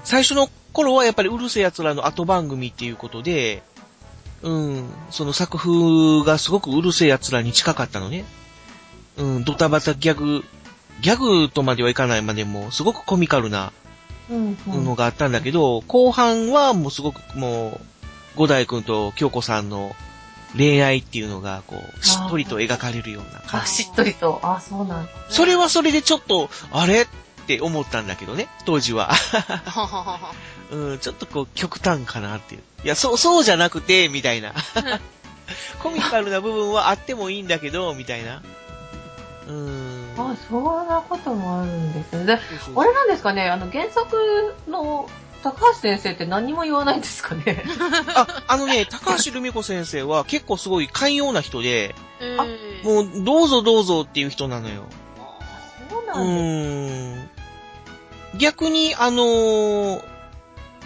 [0.03, 3.63] 最初の頃はやっぱりうるせえ奴らの後番組っていうことで、
[4.41, 8.25] うん、その作風がすごくうるせえ奴らに近かったのね。
[9.17, 10.43] うん、ドタバタギャグ、
[11.01, 13.71] ギャグとまではいかないまでも、すごくコミカルな
[14.29, 14.85] うんうん。
[14.85, 17.81] のがあったんだけど、後半はもうすごくもう、
[18.35, 19.95] 五代くんと京子さんの
[20.57, 23.83] 恋愛っていうのが、こう、しっとりと描かれるような感あ、じ。
[23.83, 24.39] しっとりと。
[24.43, 25.11] あ、そうなんだ。
[25.29, 27.07] それはそれでちょっと、あれ？
[27.45, 29.11] って思ったんだけどね、当時は。
[30.71, 32.61] うん、ちょっとこう、極端かなっていう。
[32.83, 34.53] いや、そう、そうじゃなくて、みたいな。
[35.83, 38.41] コミカルな部分はあってもいいんだけど、みたいな。
[39.47, 40.13] うーん。
[40.17, 42.25] あ、そんなこともあるんですね。
[42.25, 45.07] で、あれなんですかね、あの、原作の
[45.43, 47.63] 高橋先生って何も言わないんですかね？
[48.15, 54.85] あ、あのね、高橋留美子先生は結構すごい寛容な人で、えあー、もう、どうぞどうぞっていう人なのよ。
[56.21, 57.29] うん。
[58.37, 60.15] 逆に、あのー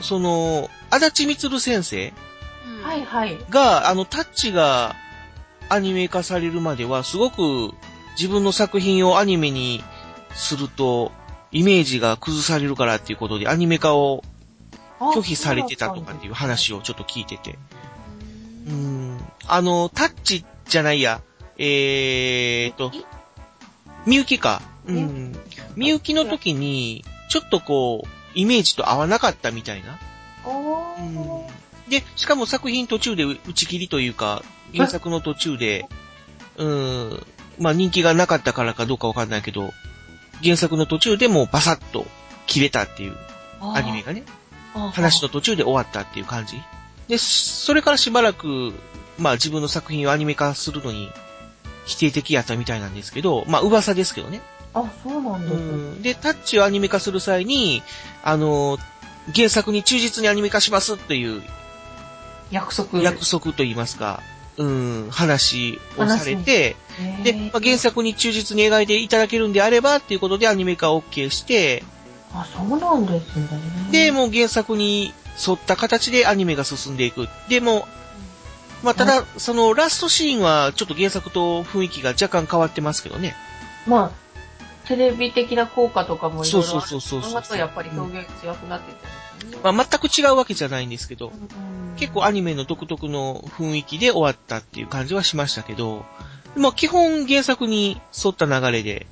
[0.02, 2.14] その、足立みつる先生
[2.68, 3.38] うんはいはい。
[3.50, 4.96] が、あの、タッチが
[5.68, 7.74] アニメ化されるまでは、すごく
[8.18, 9.84] 自分の作品をアニメに
[10.34, 11.12] すると、
[11.52, 14.24] イメージが崩されるからっていうことで、アニメ化を
[15.00, 17.58] 拒否されてたとかっていう話をちょっと聞いてて。
[18.68, 19.20] うーん。
[19.48, 21.22] あの、タッチじゃないや。
[21.58, 22.92] えーと、
[24.06, 24.62] みゆきか。
[24.88, 25.40] うん。
[25.76, 29.98] みゆきの時に、ちょっとこう、イメージと合わなかったみたいな。
[30.46, 31.50] おうんー。
[31.90, 35.88] で、しかも作品途中で打ち切りというか、原作の途中で、
[36.58, 39.74] うーん、まあ人気がなかったからかどうかわかんないけど、
[40.44, 42.06] 原作の途中でもうバサッと
[42.48, 43.18] 切れたっていう
[43.62, 44.24] アニメがね、
[44.94, 46.62] 話の途中で終わったっていう感じ。
[47.08, 48.74] で、それからしばらく、
[49.18, 51.12] まあ自分の作品をアニメ化するのに
[51.86, 54.42] 否定的やったみたいなんですけど、まあ噂ですけどね。
[54.74, 55.60] あ、そうなんですね。
[55.60, 57.84] うんで、タッチをアニメ化する際に、
[58.24, 58.78] あの、
[59.36, 61.44] 原作に忠実にアニメ化しますっていう
[62.52, 63.00] 約束。
[63.00, 64.22] 約束と言いますか、
[64.58, 66.76] うん、話をされて、
[67.24, 71.84] で、まあ、原作に忠実に描いていただけるんであればっていうことでアニメ化を OK して、
[72.34, 73.48] あ、そうなんですね。
[73.92, 75.14] で、もう原作に
[75.48, 77.28] 沿った形でアニメが進んでいく。
[77.50, 77.88] でも、
[78.84, 83.36] まあ、ただ、そのラストシーンはちょっと原作と雰囲気が若干変わってますけどね。
[83.88, 84.29] まあ、
[84.90, 89.72] テレビ的な効果とかもいろいろあるそうそうそうそう漫画とやっぱり表現強くなっていっちゃうんですよね。
[89.72, 96.06] まあ、全く違うわけじゃないんですけど、うん結構アニメの独特の雰囲気で終わったっていう感じはしましたけど、
[96.56, 99.06] まあ、基本原作に沿った流れで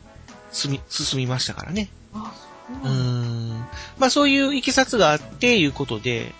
[0.51, 1.89] 進み進みましたからね。
[2.13, 2.33] あ、
[2.81, 3.49] そうん。
[3.99, 6.33] まあそういういきさつがあっていうことで、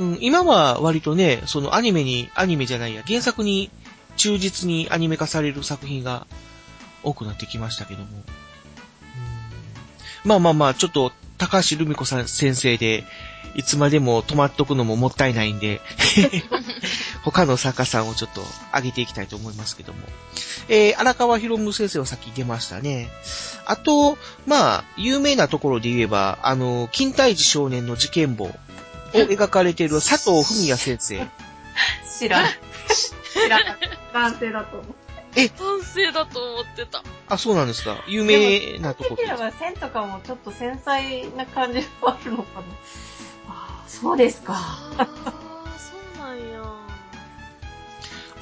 [0.00, 3.70] うん、今は割とね、そのアニメに、アニメじゃないや、原作に
[4.16, 6.26] 忠実にアニメ化される作品が
[7.02, 8.06] 多くなってきましたけども。
[8.06, 8.24] うん
[10.24, 13.04] まあまあまあ、ちょっと高橋留美子さん先生で、
[13.54, 15.80] いつまでも止まっとくのももったいないんで、
[17.24, 18.42] 他の作家さんをちょっと
[18.74, 19.98] 上げていきたいと思いますけども。
[20.68, 23.10] えー、荒川博夢先生はさっき出ましたね。
[23.66, 28.54] あと、まあ、有名なところで言えば、あの、金太寺少年の事件簿を
[29.12, 31.26] 描かれている佐藤文也先生。
[32.18, 32.46] 知らん。
[32.46, 33.78] 知らん。
[34.12, 35.01] 男性だと思う。
[35.34, 37.02] 男性だと思ってた。
[37.28, 38.04] あ、そうなんですか。
[38.06, 42.66] 有名なところできれば線とかもちょっと繊細な感じはあるのかな。
[43.48, 44.54] ああ、そうですか。
[44.54, 45.06] ああ、
[45.78, 46.62] そうなんや。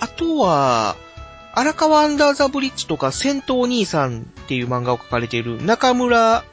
[0.01, 0.97] あとは、
[1.55, 6.45] 荒川アンダーザブリッジとか戦闘兄さんっていう漫画を描かれている中村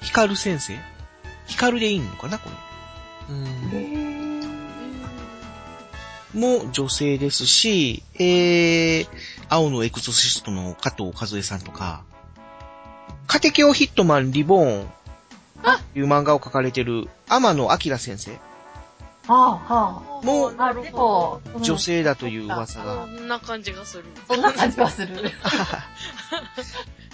[0.00, 0.78] 光先生？
[1.46, 2.48] 光でいいのかなこ
[3.28, 3.34] れ。
[3.34, 4.14] うん。
[6.34, 9.08] も女性ですし、えー、
[9.48, 12.04] 青のエクソシストの加藤和恵さんとか、
[13.26, 14.88] 家庭教ヒットマンリボーンっ
[15.92, 18.38] ていう漫画を描かれている天野明先生
[19.26, 19.34] は
[19.68, 20.26] あ、はあ。
[20.26, 23.06] もうあ、でも、女性だという噂が。
[23.06, 24.04] そんな感じがする。
[24.28, 25.14] そんな感じがする。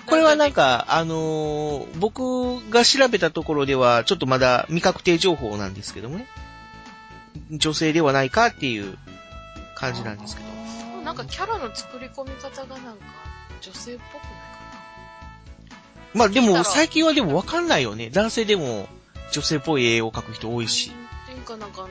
[0.06, 6.26] これはなんか、あのー僕が調べたところでは、ちょっとまだ未確定情報なんですけどもね。
[7.52, 8.98] 女性ではないかっていう
[9.76, 10.49] 感じなんですけど。
[11.00, 13.04] なんかキャラの作り込み方がなんか
[13.60, 14.40] 女性っぽくないか
[16.14, 18.10] まあでも、最近はでもわかんないよね。
[18.10, 18.88] 男性でも
[19.32, 20.90] 女性っぽい絵を描く人多いし。
[20.90, 20.94] な。
[20.94, 21.88] っていうかなんかあの、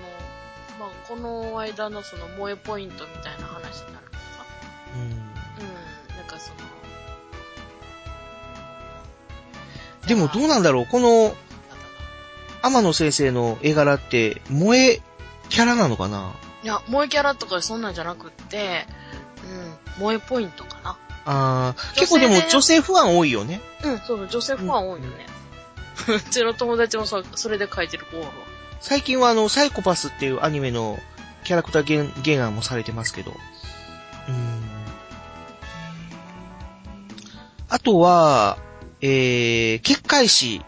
[0.79, 4.45] まあこの間のその萌えポイントみたいな話になるけどさ。
[4.95, 5.01] うん。
[5.01, 5.09] うん。
[6.17, 6.57] なんかその、
[10.07, 11.35] でもどうなんだろうこの、
[12.61, 15.01] 天野先生の絵柄って、萌え
[15.47, 16.33] キャラなのかな？
[16.63, 18.85] いや、萌えキャラとかそんなんじゃなくって、
[19.97, 20.97] うん、萌えポイントかな。
[21.25, 23.61] あー結構でも女性不安多いよね。
[23.83, 25.27] うん、そうそう、女性ファン多いよね。
[26.07, 28.31] う ちの友達もそそれで書いてる子おるわ。
[28.81, 30.99] 最近はあの、サイコパスっていうアニメの
[31.43, 33.31] キャラクター原原案もされてますけど。
[34.27, 34.69] うん。
[37.67, 38.57] あとは、
[39.01, 40.61] えー、結界師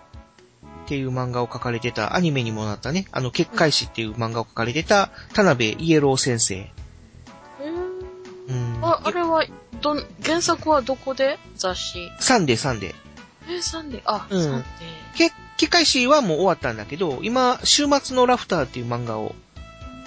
[0.91, 6.56] っていう漫画を描かれてた、アニメにもなったね、あの、結界師っていう漫画を描かれてた、田辺イエロー先生。
[6.56, 6.71] え
[8.49, 8.80] うん。
[8.84, 9.45] あ、あれは、
[9.82, 11.39] どん、原作はどこで？
[11.56, 12.12] 雑誌。
[12.19, 12.95] サンデーサンデー。
[13.58, 14.65] え、サンデー、あ、うんサンデ
[15.30, 19.34] け結界師はもう終わったんだけど、今、終末のラフターっていう漫画を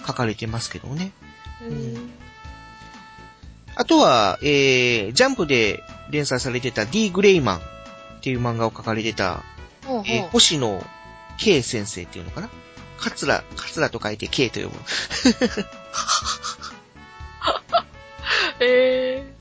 [0.02, 1.12] 描かれてますけどね。
[1.62, 1.70] ー。
[1.70, 2.10] うん。
[3.74, 7.60] あとは、えー、ジャンプで連載されてた D グレイマンっ
[8.20, 9.42] ていう漫画を描かれてた、
[9.86, 10.84] ほうほうえー、星野
[11.38, 12.48] K 先生っていうのかな？
[12.98, 14.80] カツラ、カツラと書いて K と読む。
[18.60, 19.34] え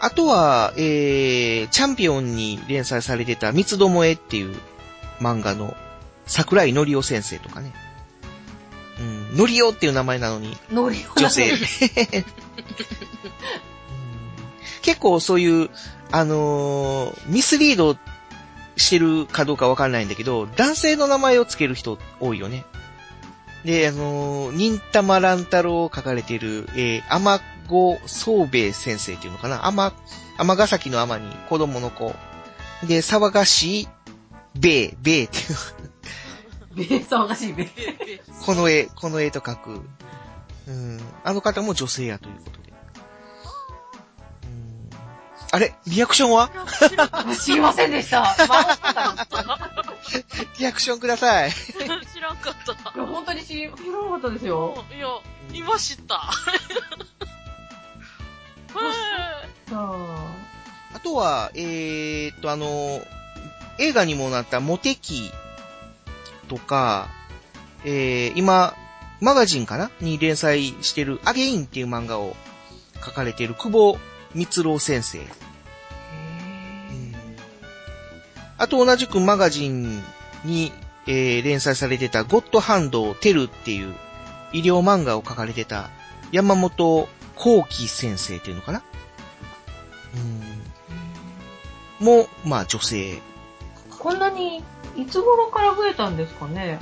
[0.00, 4.56] あとは、えー、チャンピオンに連載されてた三つどもえっていう
[5.20, 5.76] 漫画の
[6.26, 7.72] 桜井のりお先生とかね。
[8.98, 11.52] うん、のりおっていう名前なのに、ノリ女性。
[11.54, 11.58] うん
[14.82, 15.70] 結構そういう、
[16.10, 17.96] あのーミスリード
[18.76, 22.64] してるかどうかわかんないんだけど、男性の名前をつける人多いよね。
[23.64, 29.92] で、あのー忍たま乱太郎を書かれている、えー、天子宗兵衛先生っていうのかな天、
[30.38, 32.14] 天ヶ崎の天に子供の子。
[32.86, 33.88] で、騒がしい、
[34.58, 35.46] べえ、べえっていう、
[36.74, 37.68] ベースおかしい、ベー
[38.44, 39.80] この絵、この絵と書く。
[40.66, 41.00] うん。
[41.24, 42.71] あの方も女性やということで。
[45.52, 45.56] うん。
[45.56, 45.74] あれ？
[45.86, 46.50] リアクションは？
[47.34, 47.44] ス。
[47.44, 48.34] 知りませんでした。
[50.58, 51.52] リアクションください。
[51.52, 52.72] 知らんかった。
[52.72, 54.84] いや本当に知り、知らなかったですよ。
[54.94, 55.08] いや、
[55.52, 56.32] 今知った。
[60.94, 63.00] あとは、えーっと、あの、
[63.78, 65.30] 映画にもなったモテキ
[66.48, 67.08] とか、
[67.84, 68.74] えー、今、
[69.20, 69.90] マガジンかな？
[70.00, 72.36] に連載してるアゲインっていう漫画を
[73.04, 73.98] 書かれている久保
[74.34, 75.20] 光郎先生。
[78.58, 80.02] あと同じくマガジン
[80.44, 80.72] に、
[81.06, 83.94] えー連載されてたゴッドハンドテルっていう
[84.52, 85.90] 医療漫画を書かれてた
[86.30, 88.82] 山本幸喜先生っていうのかな？
[92.00, 92.06] うん。
[92.06, 93.14] も、まあ女性。
[93.14, 93.20] ー
[93.98, 94.62] こんなに、
[94.96, 96.78] いつ頃から増えたんですかね？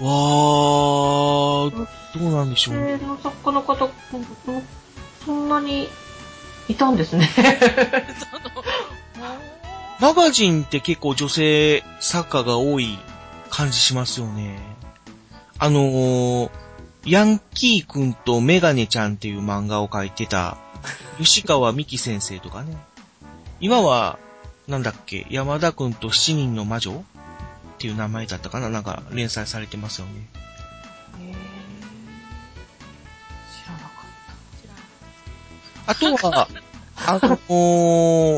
[0.00, 2.92] わー、どうなんでしょうね。
[2.92, 3.92] 女性の作家の方、そ
[5.26, 5.88] そんなに
[6.68, 7.28] いたんですね。
[10.00, 12.98] マガジンって結構女性作家が多い
[13.50, 14.58] 感じしますよね。
[15.58, 16.50] あのー、
[17.04, 20.56] ヤンキーくんとメガネちゃんっていう漫画を描いてた
[21.18, 22.76] 吉川美希先生とかね。
[23.60, 24.18] 今は、
[24.68, 30.28] なんだっけ、山田くんと七人の魔女っていう名前だったかななんか連載されてますよね。
[35.88, 36.48] あとは、
[36.96, 37.18] あの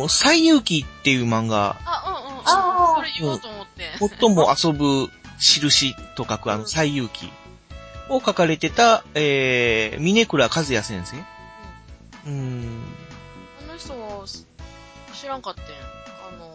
[0.04, 2.42] ー、最遊記っていう漫画、あ、うんうん。
[2.44, 3.90] あーそれ言おうと思って。
[3.98, 7.28] 最も遊ぶ印と書くあの最遊記
[8.08, 11.16] を書かれてた、えー、峰倉和也先生。
[11.16, 12.82] うーん。
[13.68, 14.24] あの人は、
[15.12, 15.64] 知らんかってん。
[15.64, 15.68] あ
[16.38, 16.54] の、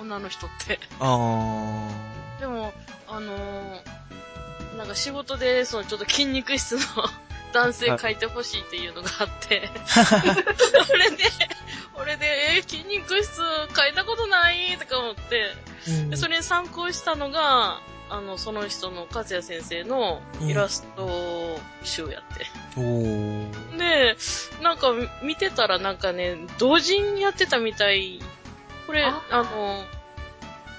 [0.00, 0.78] 女の人って。
[1.00, 1.88] あ
[2.38, 2.72] でも、
[3.08, 3.98] あのー
[4.76, 6.80] なんか仕事で、そのちょっと筋肉質の
[7.52, 9.70] 男性書いてほしいっていうのがあって、
[10.92, 11.24] 俺で、
[11.94, 12.26] 俺で、
[12.56, 13.36] えー筋肉質
[13.76, 16.10] 書いたことないとか思って、ー。
[16.10, 17.80] でそれに参考したのが、
[18.10, 22.46] あの、その人の和也先生のイラスト集やって。
[22.76, 23.76] おー。
[23.76, 24.16] で、
[24.62, 24.92] なんか
[25.22, 28.20] 見てたらなんかね、同人やってたみたい。
[28.86, 29.22] これ、あ？
[29.30, 29.84] あの、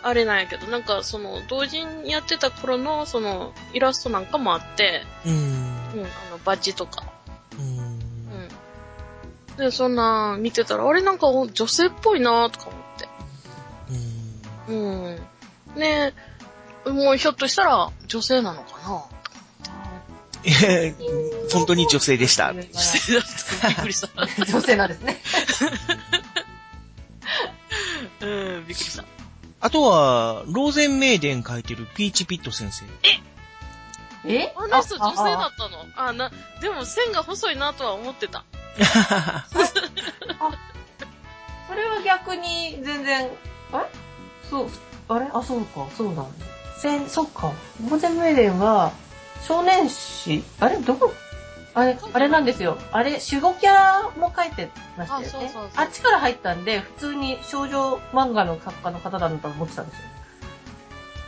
[0.01, 5.78] あれなんやけど、なんかその、同人やってた頃のその、イラストなんかもあって、うーん。
[5.93, 7.03] うん、あの、バッジとか。
[7.53, 9.57] うーんうん。
[9.57, 13.07] で、そんな、見てたら、あれなんか女性っぽいなとか思って。
[14.69, 15.09] うーんう
[15.75, 15.79] ん。
[15.79, 16.13] ね
[16.85, 19.03] もうひょっとしたら、女性なのかな
[20.45, 22.53] えー本当に女性でした。
[22.53, 23.23] 女性だっ
[23.61, 23.67] た。
[23.67, 24.09] びっくりした。
[24.45, 25.17] 女性なんですね。
[28.21, 29.03] うん、びっくりした。
[29.61, 32.85] あとは、ローゼンメイデン書いてるピーチピット先生。
[33.03, 33.19] え
[34.55, 35.85] あの人女性だったの？
[35.95, 38.45] あな、でも線が細いなとは思ってた。
[41.67, 43.29] それは逆に全然、
[43.71, 43.85] あれ？
[44.49, 44.67] そう、
[45.07, 45.27] あれ？
[45.33, 46.23] あ、そうか、そうなんだ。
[46.77, 47.51] せん、そっか。
[47.89, 48.91] ゴーゼンメイデンは、
[49.47, 50.77] 少年誌、あれ？
[50.77, 51.11] どこ？
[51.73, 52.77] あれ、あれなんですよ。
[52.91, 55.27] あれ、守護キャラも書いてましたよね。
[55.27, 60.03] あそうそうそうあっちから入ったんで、普通に少女漫画の作家の方だと思ってたんですよ。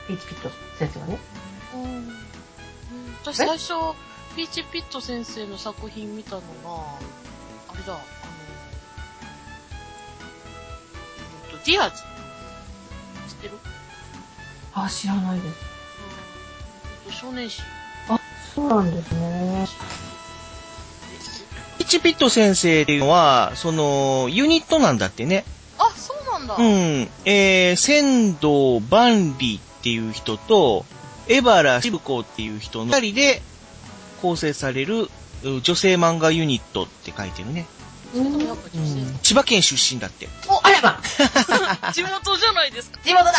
[0.08, 1.20] ピーチピット先生はね。
[1.76, 2.12] うん。
[3.24, 3.74] 私最初、
[4.36, 6.46] ピーチピット先生の作品見たのが、
[7.70, 8.02] あれだ、あの、
[11.52, 12.02] えっと、ディアーズ。
[13.30, 13.60] 知ってる？
[14.74, 15.46] あ、知らないです。
[15.46, 15.54] うん。
[17.06, 17.62] えっと少年誌。
[18.10, 18.20] あ、
[18.56, 19.68] そうなんですね。
[21.78, 25.46] ピーチピット先生っていうのは、その、ユニットなんだってね。
[25.78, 26.56] あ、そうなんだ。
[26.56, 27.10] うん。
[27.26, 30.86] えー、仙道万里っていう人と、
[31.32, 33.42] エバラ渋子っていう人の二人で
[34.22, 35.10] 構成される
[35.44, 37.66] う女性漫画ユニットって書いてるね。
[38.14, 38.58] うん。
[39.24, 40.28] 千葉県出身だって。
[40.48, 41.02] お、あらま
[41.94, 43.00] 地元じゃないですか。
[43.04, 43.34] 地元だ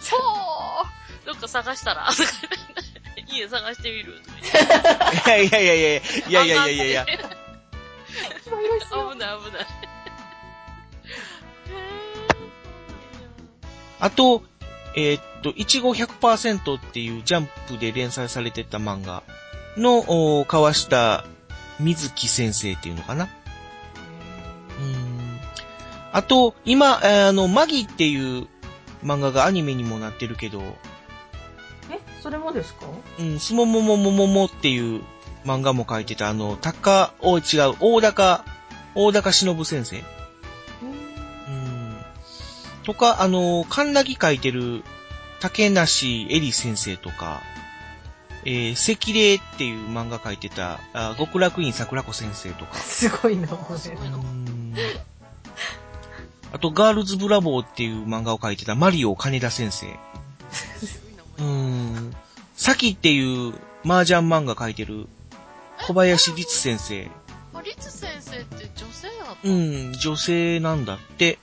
[0.00, 0.20] そう
[1.26, 2.08] どっか探したら
[3.28, 4.16] 家探してみるい
[5.28, 7.06] や いやいやいやいやいやいやいやいや。
[7.06, 7.12] 危
[9.18, 9.66] ない危ない。
[14.00, 14.42] あと、
[14.94, 19.22] えーっと、いちご100%っていうジャンプで連載されてた漫画
[19.76, 21.24] の、お川下
[21.78, 23.24] 水木先生っていうのかな？
[23.24, 23.26] う
[24.82, 25.38] ん。
[26.12, 28.48] あと、今、えーあの、マギっていう
[29.04, 30.62] 漫画がアニメにもなってるけど、
[31.90, 32.86] え、それもですか？
[33.18, 35.02] うん、すももももももっていう
[35.44, 37.40] 漫画も書いてた、あの、高、お、違
[37.70, 38.44] う、大高、
[38.94, 40.02] 大高忍先生。
[42.86, 42.94] うん。
[42.94, 44.82] とか、あの、カンナギ書いてる、
[45.40, 47.42] 竹梨恵里先生とか、
[48.44, 52.76] えー、赤霊っていう漫画書いてた、あ極楽院桜子先生とか。
[52.76, 54.16] すごいな、これすごいな。
[54.16, 54.74] うん
[56.52, 59.88] あと、ガールズブラボーっていう漫画を書いてたマリオ金田先生。
[61.38, 62.14] うん。
[62.54, 63.52] サキっていう
[63.84, 65.06] 麻雀漫画書いてる
[65.86, 67.10] 小林律先生。
[67.52, 71.38] あ、リツ先生って女性だったうん、女性なんだって。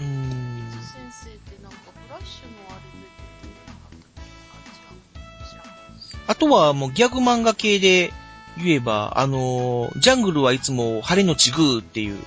[0.00, 0.76] えうんリ。
[0.78, 3.06] ツ先生ってなんかフラッシュのあれで
[3.42, 5.48] 出てなかったっけあ、違う。
[5.48, 6.24] 知らん。
[6.26, 8.12] あとはもうギャグ漫画系で
[8.58, 12.18] 言えば、あのージャングルはいつも晴れのちぐーっていう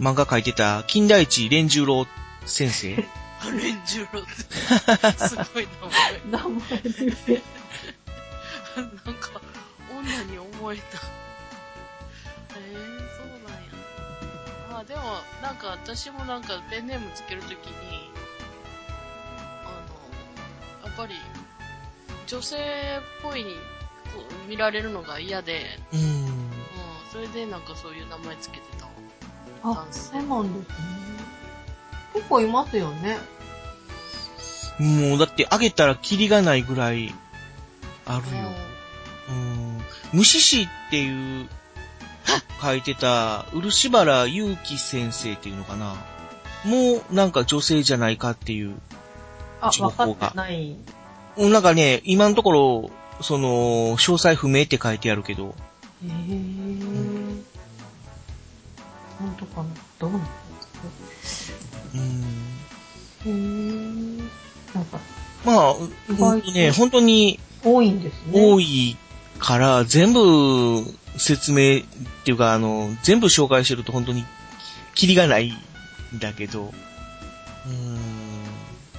[0.00, 2.06] 漫画書いてた金田一蓮十郎
[2.46, 3.04] 先生。
[3.40, 5.28] あ、レンジュロって。
[5.28, 5.68] すごい
[6.30, 6.42] 名前。
[6.42, 7.42] 名前ですね。
[8.76, 9.40] なんか、
[9.90, 10.82] 女に思えた。
[12.56, 12.76] ええー、
[13.16, 13.57] そうなんや。
[14.78, 15.02] あ、でも、
[15.42, 18.10] なんか私もなんかペンネームつけるときに、
[19.64, 19.84] あ
[20.82, 21.14] の、やっぱり、
[22.26, 22.60] 女性っ
[23.22, 23.54] ぽいに
[24.14, 26.00] こう見られるのが嫌で、うん。
[26.00, 26.30] うん、
[27.10, 28.90] それでなんかそういう名前つけてたわ。
[29.62, 30.76] あ男、性そうなんですね。
[32.14, 33.16] 結構いますよね。
[34.78, 37.14] もうだってあげたらキリがないぐらい
[38.06, 38.50] あるよ。
[39.30, 39.80] うん。
[40.12, 41.48] 虫師っていう
[42.60, 45.94] 書いてた漆原祐希先生っていうのかな。
[46.64, 48.74] もうなんか女性じゃないかっていう。
[49.60, 50.76] あ、情報がない。
[51.36, 52.90] うんなんかね、今のところ
[53.20, 55.54] その、詳細不明って書いてあるけど。
[56.04, 57.42] へー。
[59.18, 60.28] 本当かなどうなんで
[61.22, 61.52] す
[61.94, 62.22] うん。
[62.22, 62.26] か？
[63.26, 64.18] へー。
[64.74, 64.98] なんか、
[65.44, 68.32] まあ、ほんとね、本当に多いんですね。
[68.34, 68.96] 多い
[69.38, 70.84] から、全部
[71.18, 71.82] 説明っ
[72.24, 74.24] ていうか、あの、全部紹介してると本当に、
[74.94, 76.64] キリがないんだけど。
[76.64, 78.28] うーん。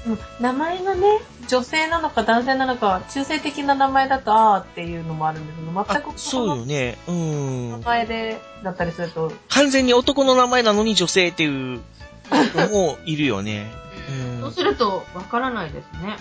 [0.08, 6.98] うん名前がね、女性なのか男性なのか、中性的な名前だと、あーっていうのもあるんですけど、あ全く、そうよね。
[7.08, 7.82] う名ん。
[7.84, 11.82] 前で、だったりすると、完全に男の名前なのに女性っていう
[12.30, 13.72] 人もいるよね。
[14.10, 16.18] うんそうすると、わからないですね。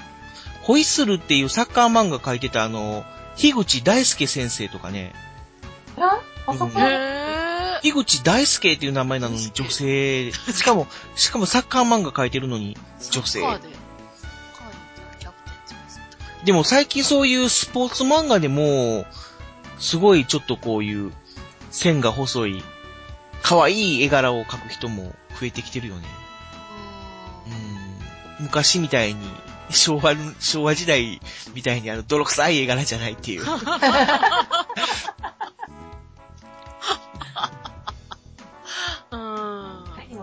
[0.62, 3.04] ホイッスルっていうサッカー漫画書いてたあの、
[3.36, 5.12] 樋口大輔先生とかね。
[6.00, 6.70] ああそこ？
[7.82, 10.32] 樋口大輔っていう名前なのに 女性。
[10.32, 12.76] しかも、しかもサッカー漫画書いてるのに
[13.10, 13.40] 女性
[16.44, 16.52] で。
[16.52, 19.06] も最近そういうスポーツ漫画でも、
[19.78, 21.12] すごいちょっとこういう
[21.70, 22.64] 線が細い、
[23.42, 26.08] 可愛い絵柄を描く人も増えてきてるよね。
[28.38, 29.20] うん、昔みたいに、
[29.70, 31.20] 昭和の、昭和時代
[31.54, 33.44] みたいにあの泥臭い絵柄じゃないっていう。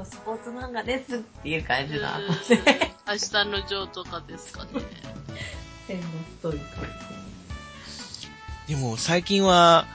[0.05, 2.17] スポーツ漫画ですっていう感じだ。
[2.17, 2.25] うん
[3.07, 4.71] 明日のジョーとかですかね。
[5.87, 6.83] 線が太い感
[8.67, 9.85] でも最近は、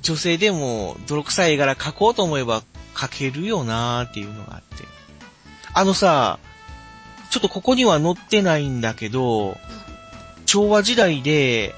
[0.00, 2.62] 女性でも泥臭い絵柄描こうと思えば
[2.94, 4.84] 描けるよなーっていうのがあって。
[5.74, 6.38] あのさ、
[7.30, 9.58] ちょっとここには載ってないんだけど、
[10.46, 11.74] 昭和時代で、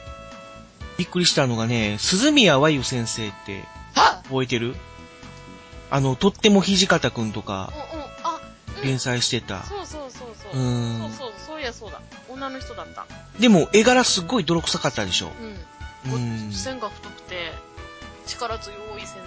[0.97, 4.77] びっくりしたのがね、鈴宮和由先生っては覚えてる？
[5.93, 8.05] あの、とっても土方くんとかうんうん。
[8.25, 8.41] あ、
[8.79, 9.63] うん連載してた。
[9.65, 10.59] そうそうそうそう。
[10.59, 12.01] うんそうそう、そういやそうだ。
[12.31, 13.07] 女の人だった。
[13.39, 15.31] でも絵柄すっごい泥臭かったでしょ。
[16.07, 16.15] うん。
[16.15, 17.53] うん線が太くて、
[18.27, 19.19] 力強い線。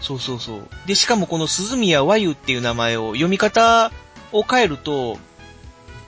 [0.00, 0.68] そうそうそう。
[0.86, 3.92] で、しかもこの鈴宮和由っていう名前を読み方
[4.32, 5.18] を変えると、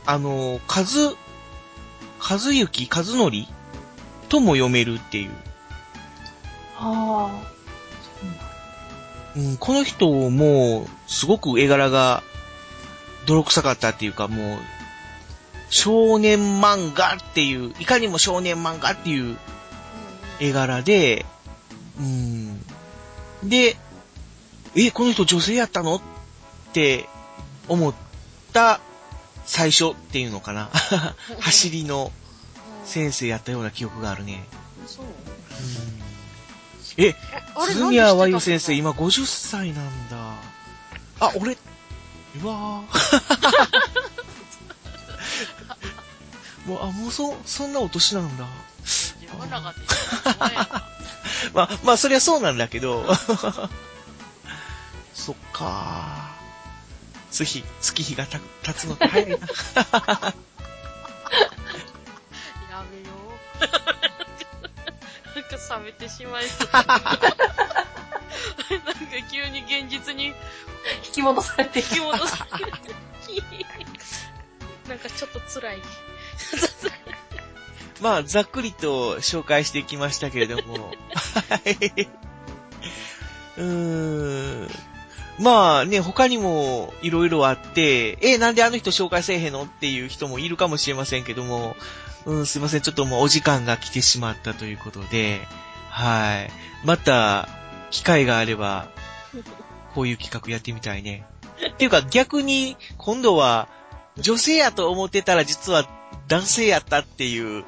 [0.07, 1.17] あの、かず、
[2.19, 3.31] 和幸、和則
[4.31, 5.31] とも読めるっていう。
[6.81, 7.58] じ。
[9.35, 12.23] はうん、この人も、すごく絵柄が
[13.27, 14.59] 泥臭かったっていうか、もう、
[15.71, 19.37] 少年漫画っていう、いかにも少年漫画っていう
[20.41, 21.27] 絵柄で、
[21.99, 22.61] うん。
[23.45, 23.77] で、
[24.75, 26.01] え、この人女性やったのっ
[26.73, 27.09] て
[27.69, 27.95] 思っ
[28.53, 28.81] た
[29.45, 30.71] 最初っていうのかな。
[31.41, 32.13] 走りの
[32.85, 34.45] 先生やったような記憶があるね。
[34.87, 35.05] そう。
[35.05, 36.08] うん
[36.99, 37.15] え、
[37.67, 40.17] 鈴宮和由なんで知って先生今50歳なんだ。
[41.21, 43.49] あ、俺、うわー
[46.67, 48.47] もう、あ、もうそ、そんなお年なんだ。
[48.85, 49.75] 自分らがっ
[51.55, 53.07] まあ、まあ、そりゃそうなんだけど。
[55.15, 56.35] そっか
[57.31, 59.37] 月、月日がた経つのって早いな。
[59.37, 59.41] や
[62.91, 63.13] めよ
[64.05, 64.08] う。
[65.51, 66.69] なんか冷めてしまいそう。
[66.73, 67.19] なんか
[69.31, 70.35] 急に現実に引
[71.13, 72.73] き戻されて引き戻される。
[74.89, 75.83] なんかちょっと辛い。
[78.01, 80.93] まあ、ざっくりと紹介してきましたけれども。
[81.51, 82.09] はい。
[83.57, 84.69] うーん。
[85.41, 91.77] まあね、他にもいろいろあって、え、なんであの人紹介せえへんのっていう人もいるかもしれませんけども、
[92.29, 95.41] うん、すいません、ちょっともうお時間が来てしまったということで、
[95.89, 96.51] はい。
[96.87, 97.49] また、
[97.91, 98.91] 機会があれば、
[99.95, 101.25] こういう企画やってみたいね。
[101.71, 103.67] っていうか逆に、今度は、
[104.19, 105.89] 女性やと思ってたら実は
[106.27, 107.65] 男性やったっていう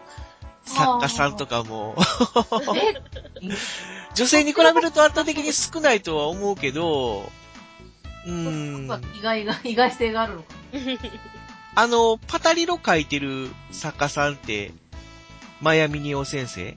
[0.64, 1.96] 作家さんとかも、
[4.14, 7.30] 女性に比べると圧倒的に少ないとは思うけど、
[8.26, 8.84] うーん。
[9.18, 10.54] 意外が、意外性があるのか
[11.74, 14.72] あの、パタリロ書いてる作家さんって、
[15.60, 16.76] マヤミニオ先生？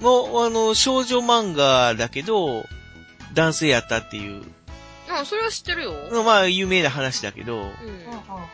[0.00, 0.04] うん。
[0.04, 2.66] の、あの、少女漫画だけど、
[3.34, 4.42] 男性やったっていう、
[5.10, 5.92] あ、それは知ってるよ。
[6.24, 7.70] まあ、有名な話だけど、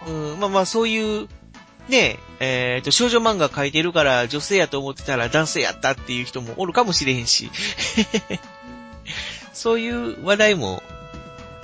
[0.07, 0.33] うん。
[0.33, 1.29] うん、まあまあ、そういう、
[1.89, 7.51] ねえ、えっ、と、少女漫画書いてるから女性やと思ってたら男性やったっていう人もおるかもしれへんし、
[9.53, 10.83] そういう話題も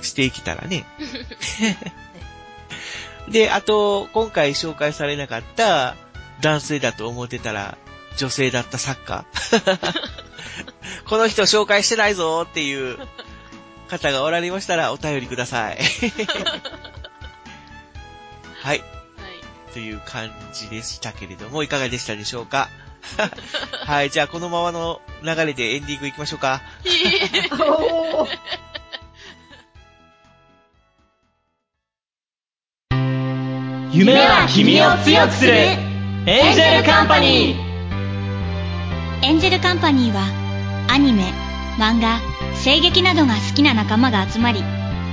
[0.01, 0.85] していけたらね。
[3.31, 5.95] で、あと、今回紹介されなかった
[6.41, 7.77] 男性だと思ってたら
[8.17, 9.25] 女性だった作家。
[11.07, 12.97] この人紹介してないぞっていう
[13.89, 15.77] 方がおられましたらお便りください。
[18.61, 18.79] はい。
[18.79, 18.83] はい。
[19.73, 22.69] という感じでしたけれども、いかがでしたでしょうか？
[23.85, 26.61] はい、じゃあこのままの流れでエンディング行きましょうか。
[33.93, 35.51] 夢は君を強くする。
[35.53, 35.75] エ
[36.53, 39.25] ンジェルカンパニー。
[39.25, 40.29] エンジェルカンパニーは
[40.87, 41.33] アニメ、
[41.77, 42.21] 漫画、
[42.63, 44.63] 声劇などが好きな仲間が集まり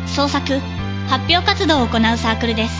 [0.07, 0.61] 創作、
[1.09, 2.75] 発表活動を行うサークルです。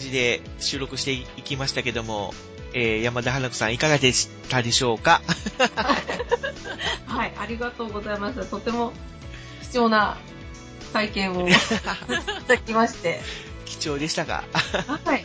[0.00, 2.34] じで収録していきましたけども、
[2.72, 5.22] えー、山田花子さんいかがでしたでしょうか？
[7.06, 8.44] はい、ありがとうございます。
[8.50, 8.92] とても
[9.70, 10.16] 貴重な
[10.92, 11.58] 体験を いた
[12.48, 13.20] だきまして。
[13.66, 14.42] 貴重でしたか？
[14.52, 15.08] はい。
[15.08, 15.24] はい。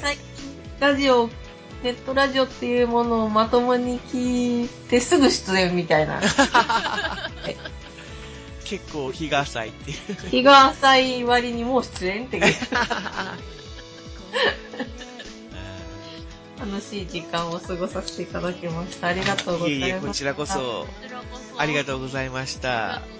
[0.00, 0.24] 最近、
[0.80, 1.28] ラジオ、
[1.82, 6.20] ネットラジオっていうものをまともに聞いてすぐ出演みたいな。
[8.70, 9.96] 結構日が浅いっていう。
[10.30, 12.40] 日が浅い割にもう出演って。
[16.60, 19.08] 楽しい時間を過ごさせていただきました。
[19.08, 19.80] ありがとうございます。
[19.80, 20.86] いえいえ、こちらこそ、
[21.58, 23.02] ありがとうございました。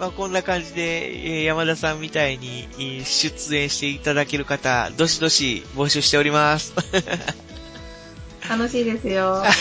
[0.00, 6.72] まあ、こんな感じで、えー山田さんみたいにえー出演していただける方、どしどし募集しております。
[8.48, 9.44] 楽しいですよ。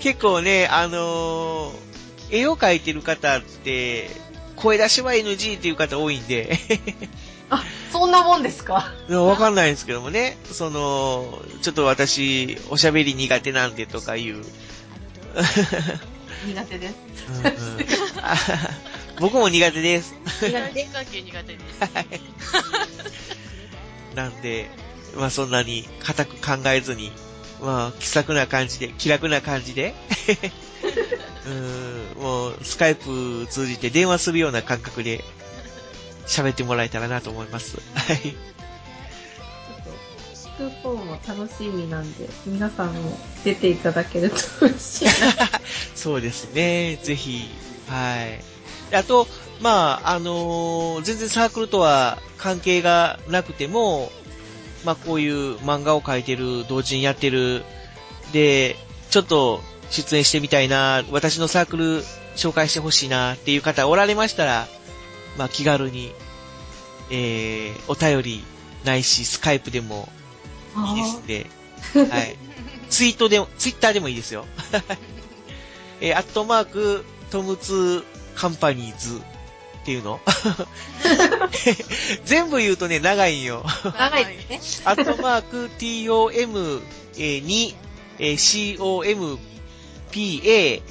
[0.00, 1.93] 結構ね、あのー
[2.30, 4.08] 絵を描いてる方って、
[4.56, 6.58] 声出しは NG っていう方多いんで、
[7.92, 8.92] そんなもんですか？
[9.08, 14.42] わかんないんですけどもね、その、ちょっと私、おしゃべり苦手なんでとかいう。
[16.46, 16.94] 苦手です。
[17.30, 17.52] うんうん
[18.22, 18.36] あ
[19.20, 20.12] 僕も苦手です。
[20.42, 21.80] 苦手大関係苦手です。
[24.16, 24.68] なんで、
[25.16, 27.12] まあそんなに固く考えずに、
[27.62, 29.94] まあ気さくな感じで、気楽な感じで、
[32.16, 35.24] うん、もうスカイプ通じて電話するような感覚で
[36.26, 37.76] 喋ってもらえたらなと思います。
[37.94, 38.34] はい。
[40.56, 45.12] 聞く方も楽しみなんで、皆さんも出ていただけると嬉しいな。
[45.94, 46.98] そうですね。
[47.02, 47.50] ぜひ。
[47.88, 48.24] は
[48.92, 48.94] い。
[48.94, 49.26] あと、
[49.60, 54.12] まあ、あのー全然サークルとは関係がなくても、
[54.84, 57.64] まあ、こういう漫画を描いてる、同時にやってる、
[58.32, 58.76] で、
[59.10, 59.60] ちょっと
[59.90, 62.04] 出演してみたいな、私のサークル
[62.36, 64.66] 紹介してほしいなっていう方おられましたら、
[65.38, 66.12] まあ、気軽に、
[67.10, 68.44] えー、お便り
[68.84, 70.08] ないし、スカイプでも
[70.88, 71.46] いいですんで、
[72.10, 72.36] はい。
[72.90, 74.46] ツイートでも、ツイッターでもいいですよ。
[76.00, 78.04] えーアットマーク、トムツ
[78.34, 80.20] カンパニーズっていうの？
[82.24, 83.64] 全部言うとね、長いんよ。
[83.84, 84.86] 長いですね。
[84.86, 86.82] アットマーク、tom
[87.40, 87.74] に、
[88.18, 89.24] えー
[90.14, 90.82] companyz。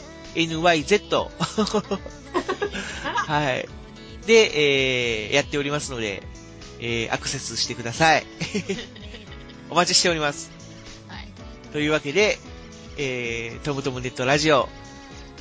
[3.03, 3.67] はい。
[4.28, 6.24] で、えーやっておりますので、
[6.80, 8.26] えーアクセスしてください。
[9.69, 10.51] お待ちしております。
[11.71, 12.38] というわけで、
[12.97, 14.69] えー、トムトムネットラジオ、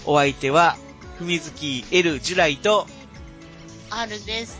[0.06, 0.76] お相手は、
[1.18, 2.86] ふみずき L ジュライと
[3.90, 4.58] R です。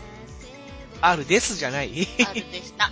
[1.01, 2.91] R ですじゃない？R でした。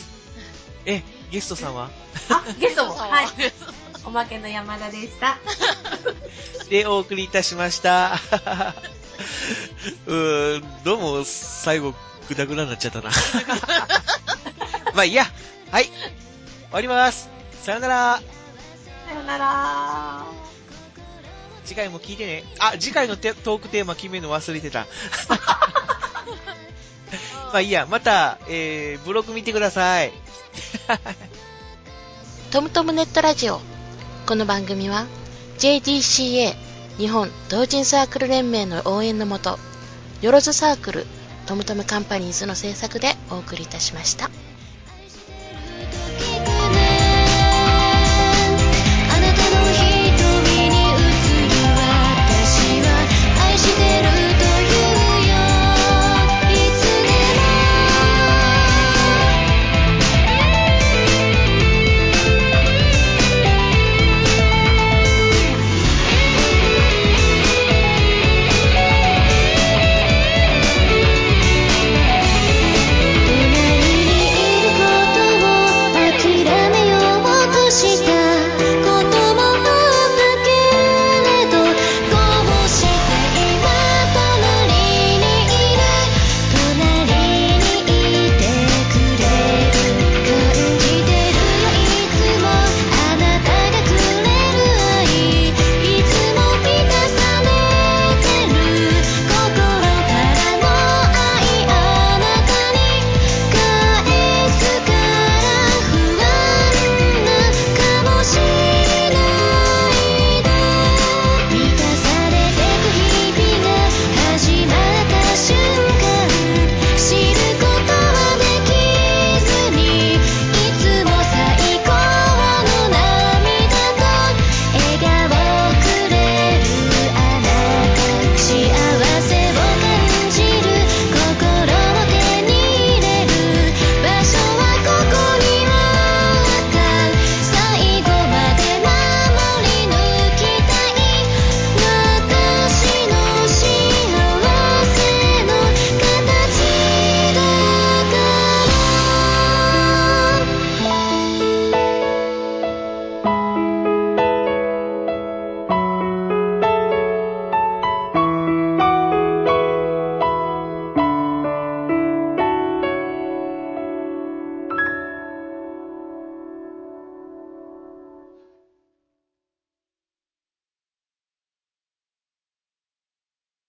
[0.86, 1.90] え、ゲストさんは？
[2.30, 2.94] あ、ゲストも。
[2.94, 3.26] はい。
[4.04, 5.38] おまけの山田でした。
[6.70, 8.14] で、お送りいたしました。
[10.06, 11.94] うーん、どうも、最後、
[12.28, 13.10] グダグダになっちゃったな。
[14.94, 15.26] まあいいや。
[15.70, 15.84] はい。
[15.84, 15.92] 終
[16.72, 17.28] わります。
[17.62, 18.22] さよなら。
[19.06, 20.24] さよなら
[21.64, 22.44] 次回も聞いてね。
[22.58, 24.86] あ、次回のテトークテーマ決めるの忘れてた。
[27.52, 30.12] まあいいや、また、えー、ブログ見てください。
[32.50, 33.60] トムトムネットラジオ。
[34.26, 35.06] この番組は
[35.58, 36.54] JDCA
[36.96, 39.58] 日本同人サークル連盟の応援のもと
[40.22, 41.06] よろずサークル
[41.46, 44.30] トムトムカンパニーズの制作でお送りいたしました。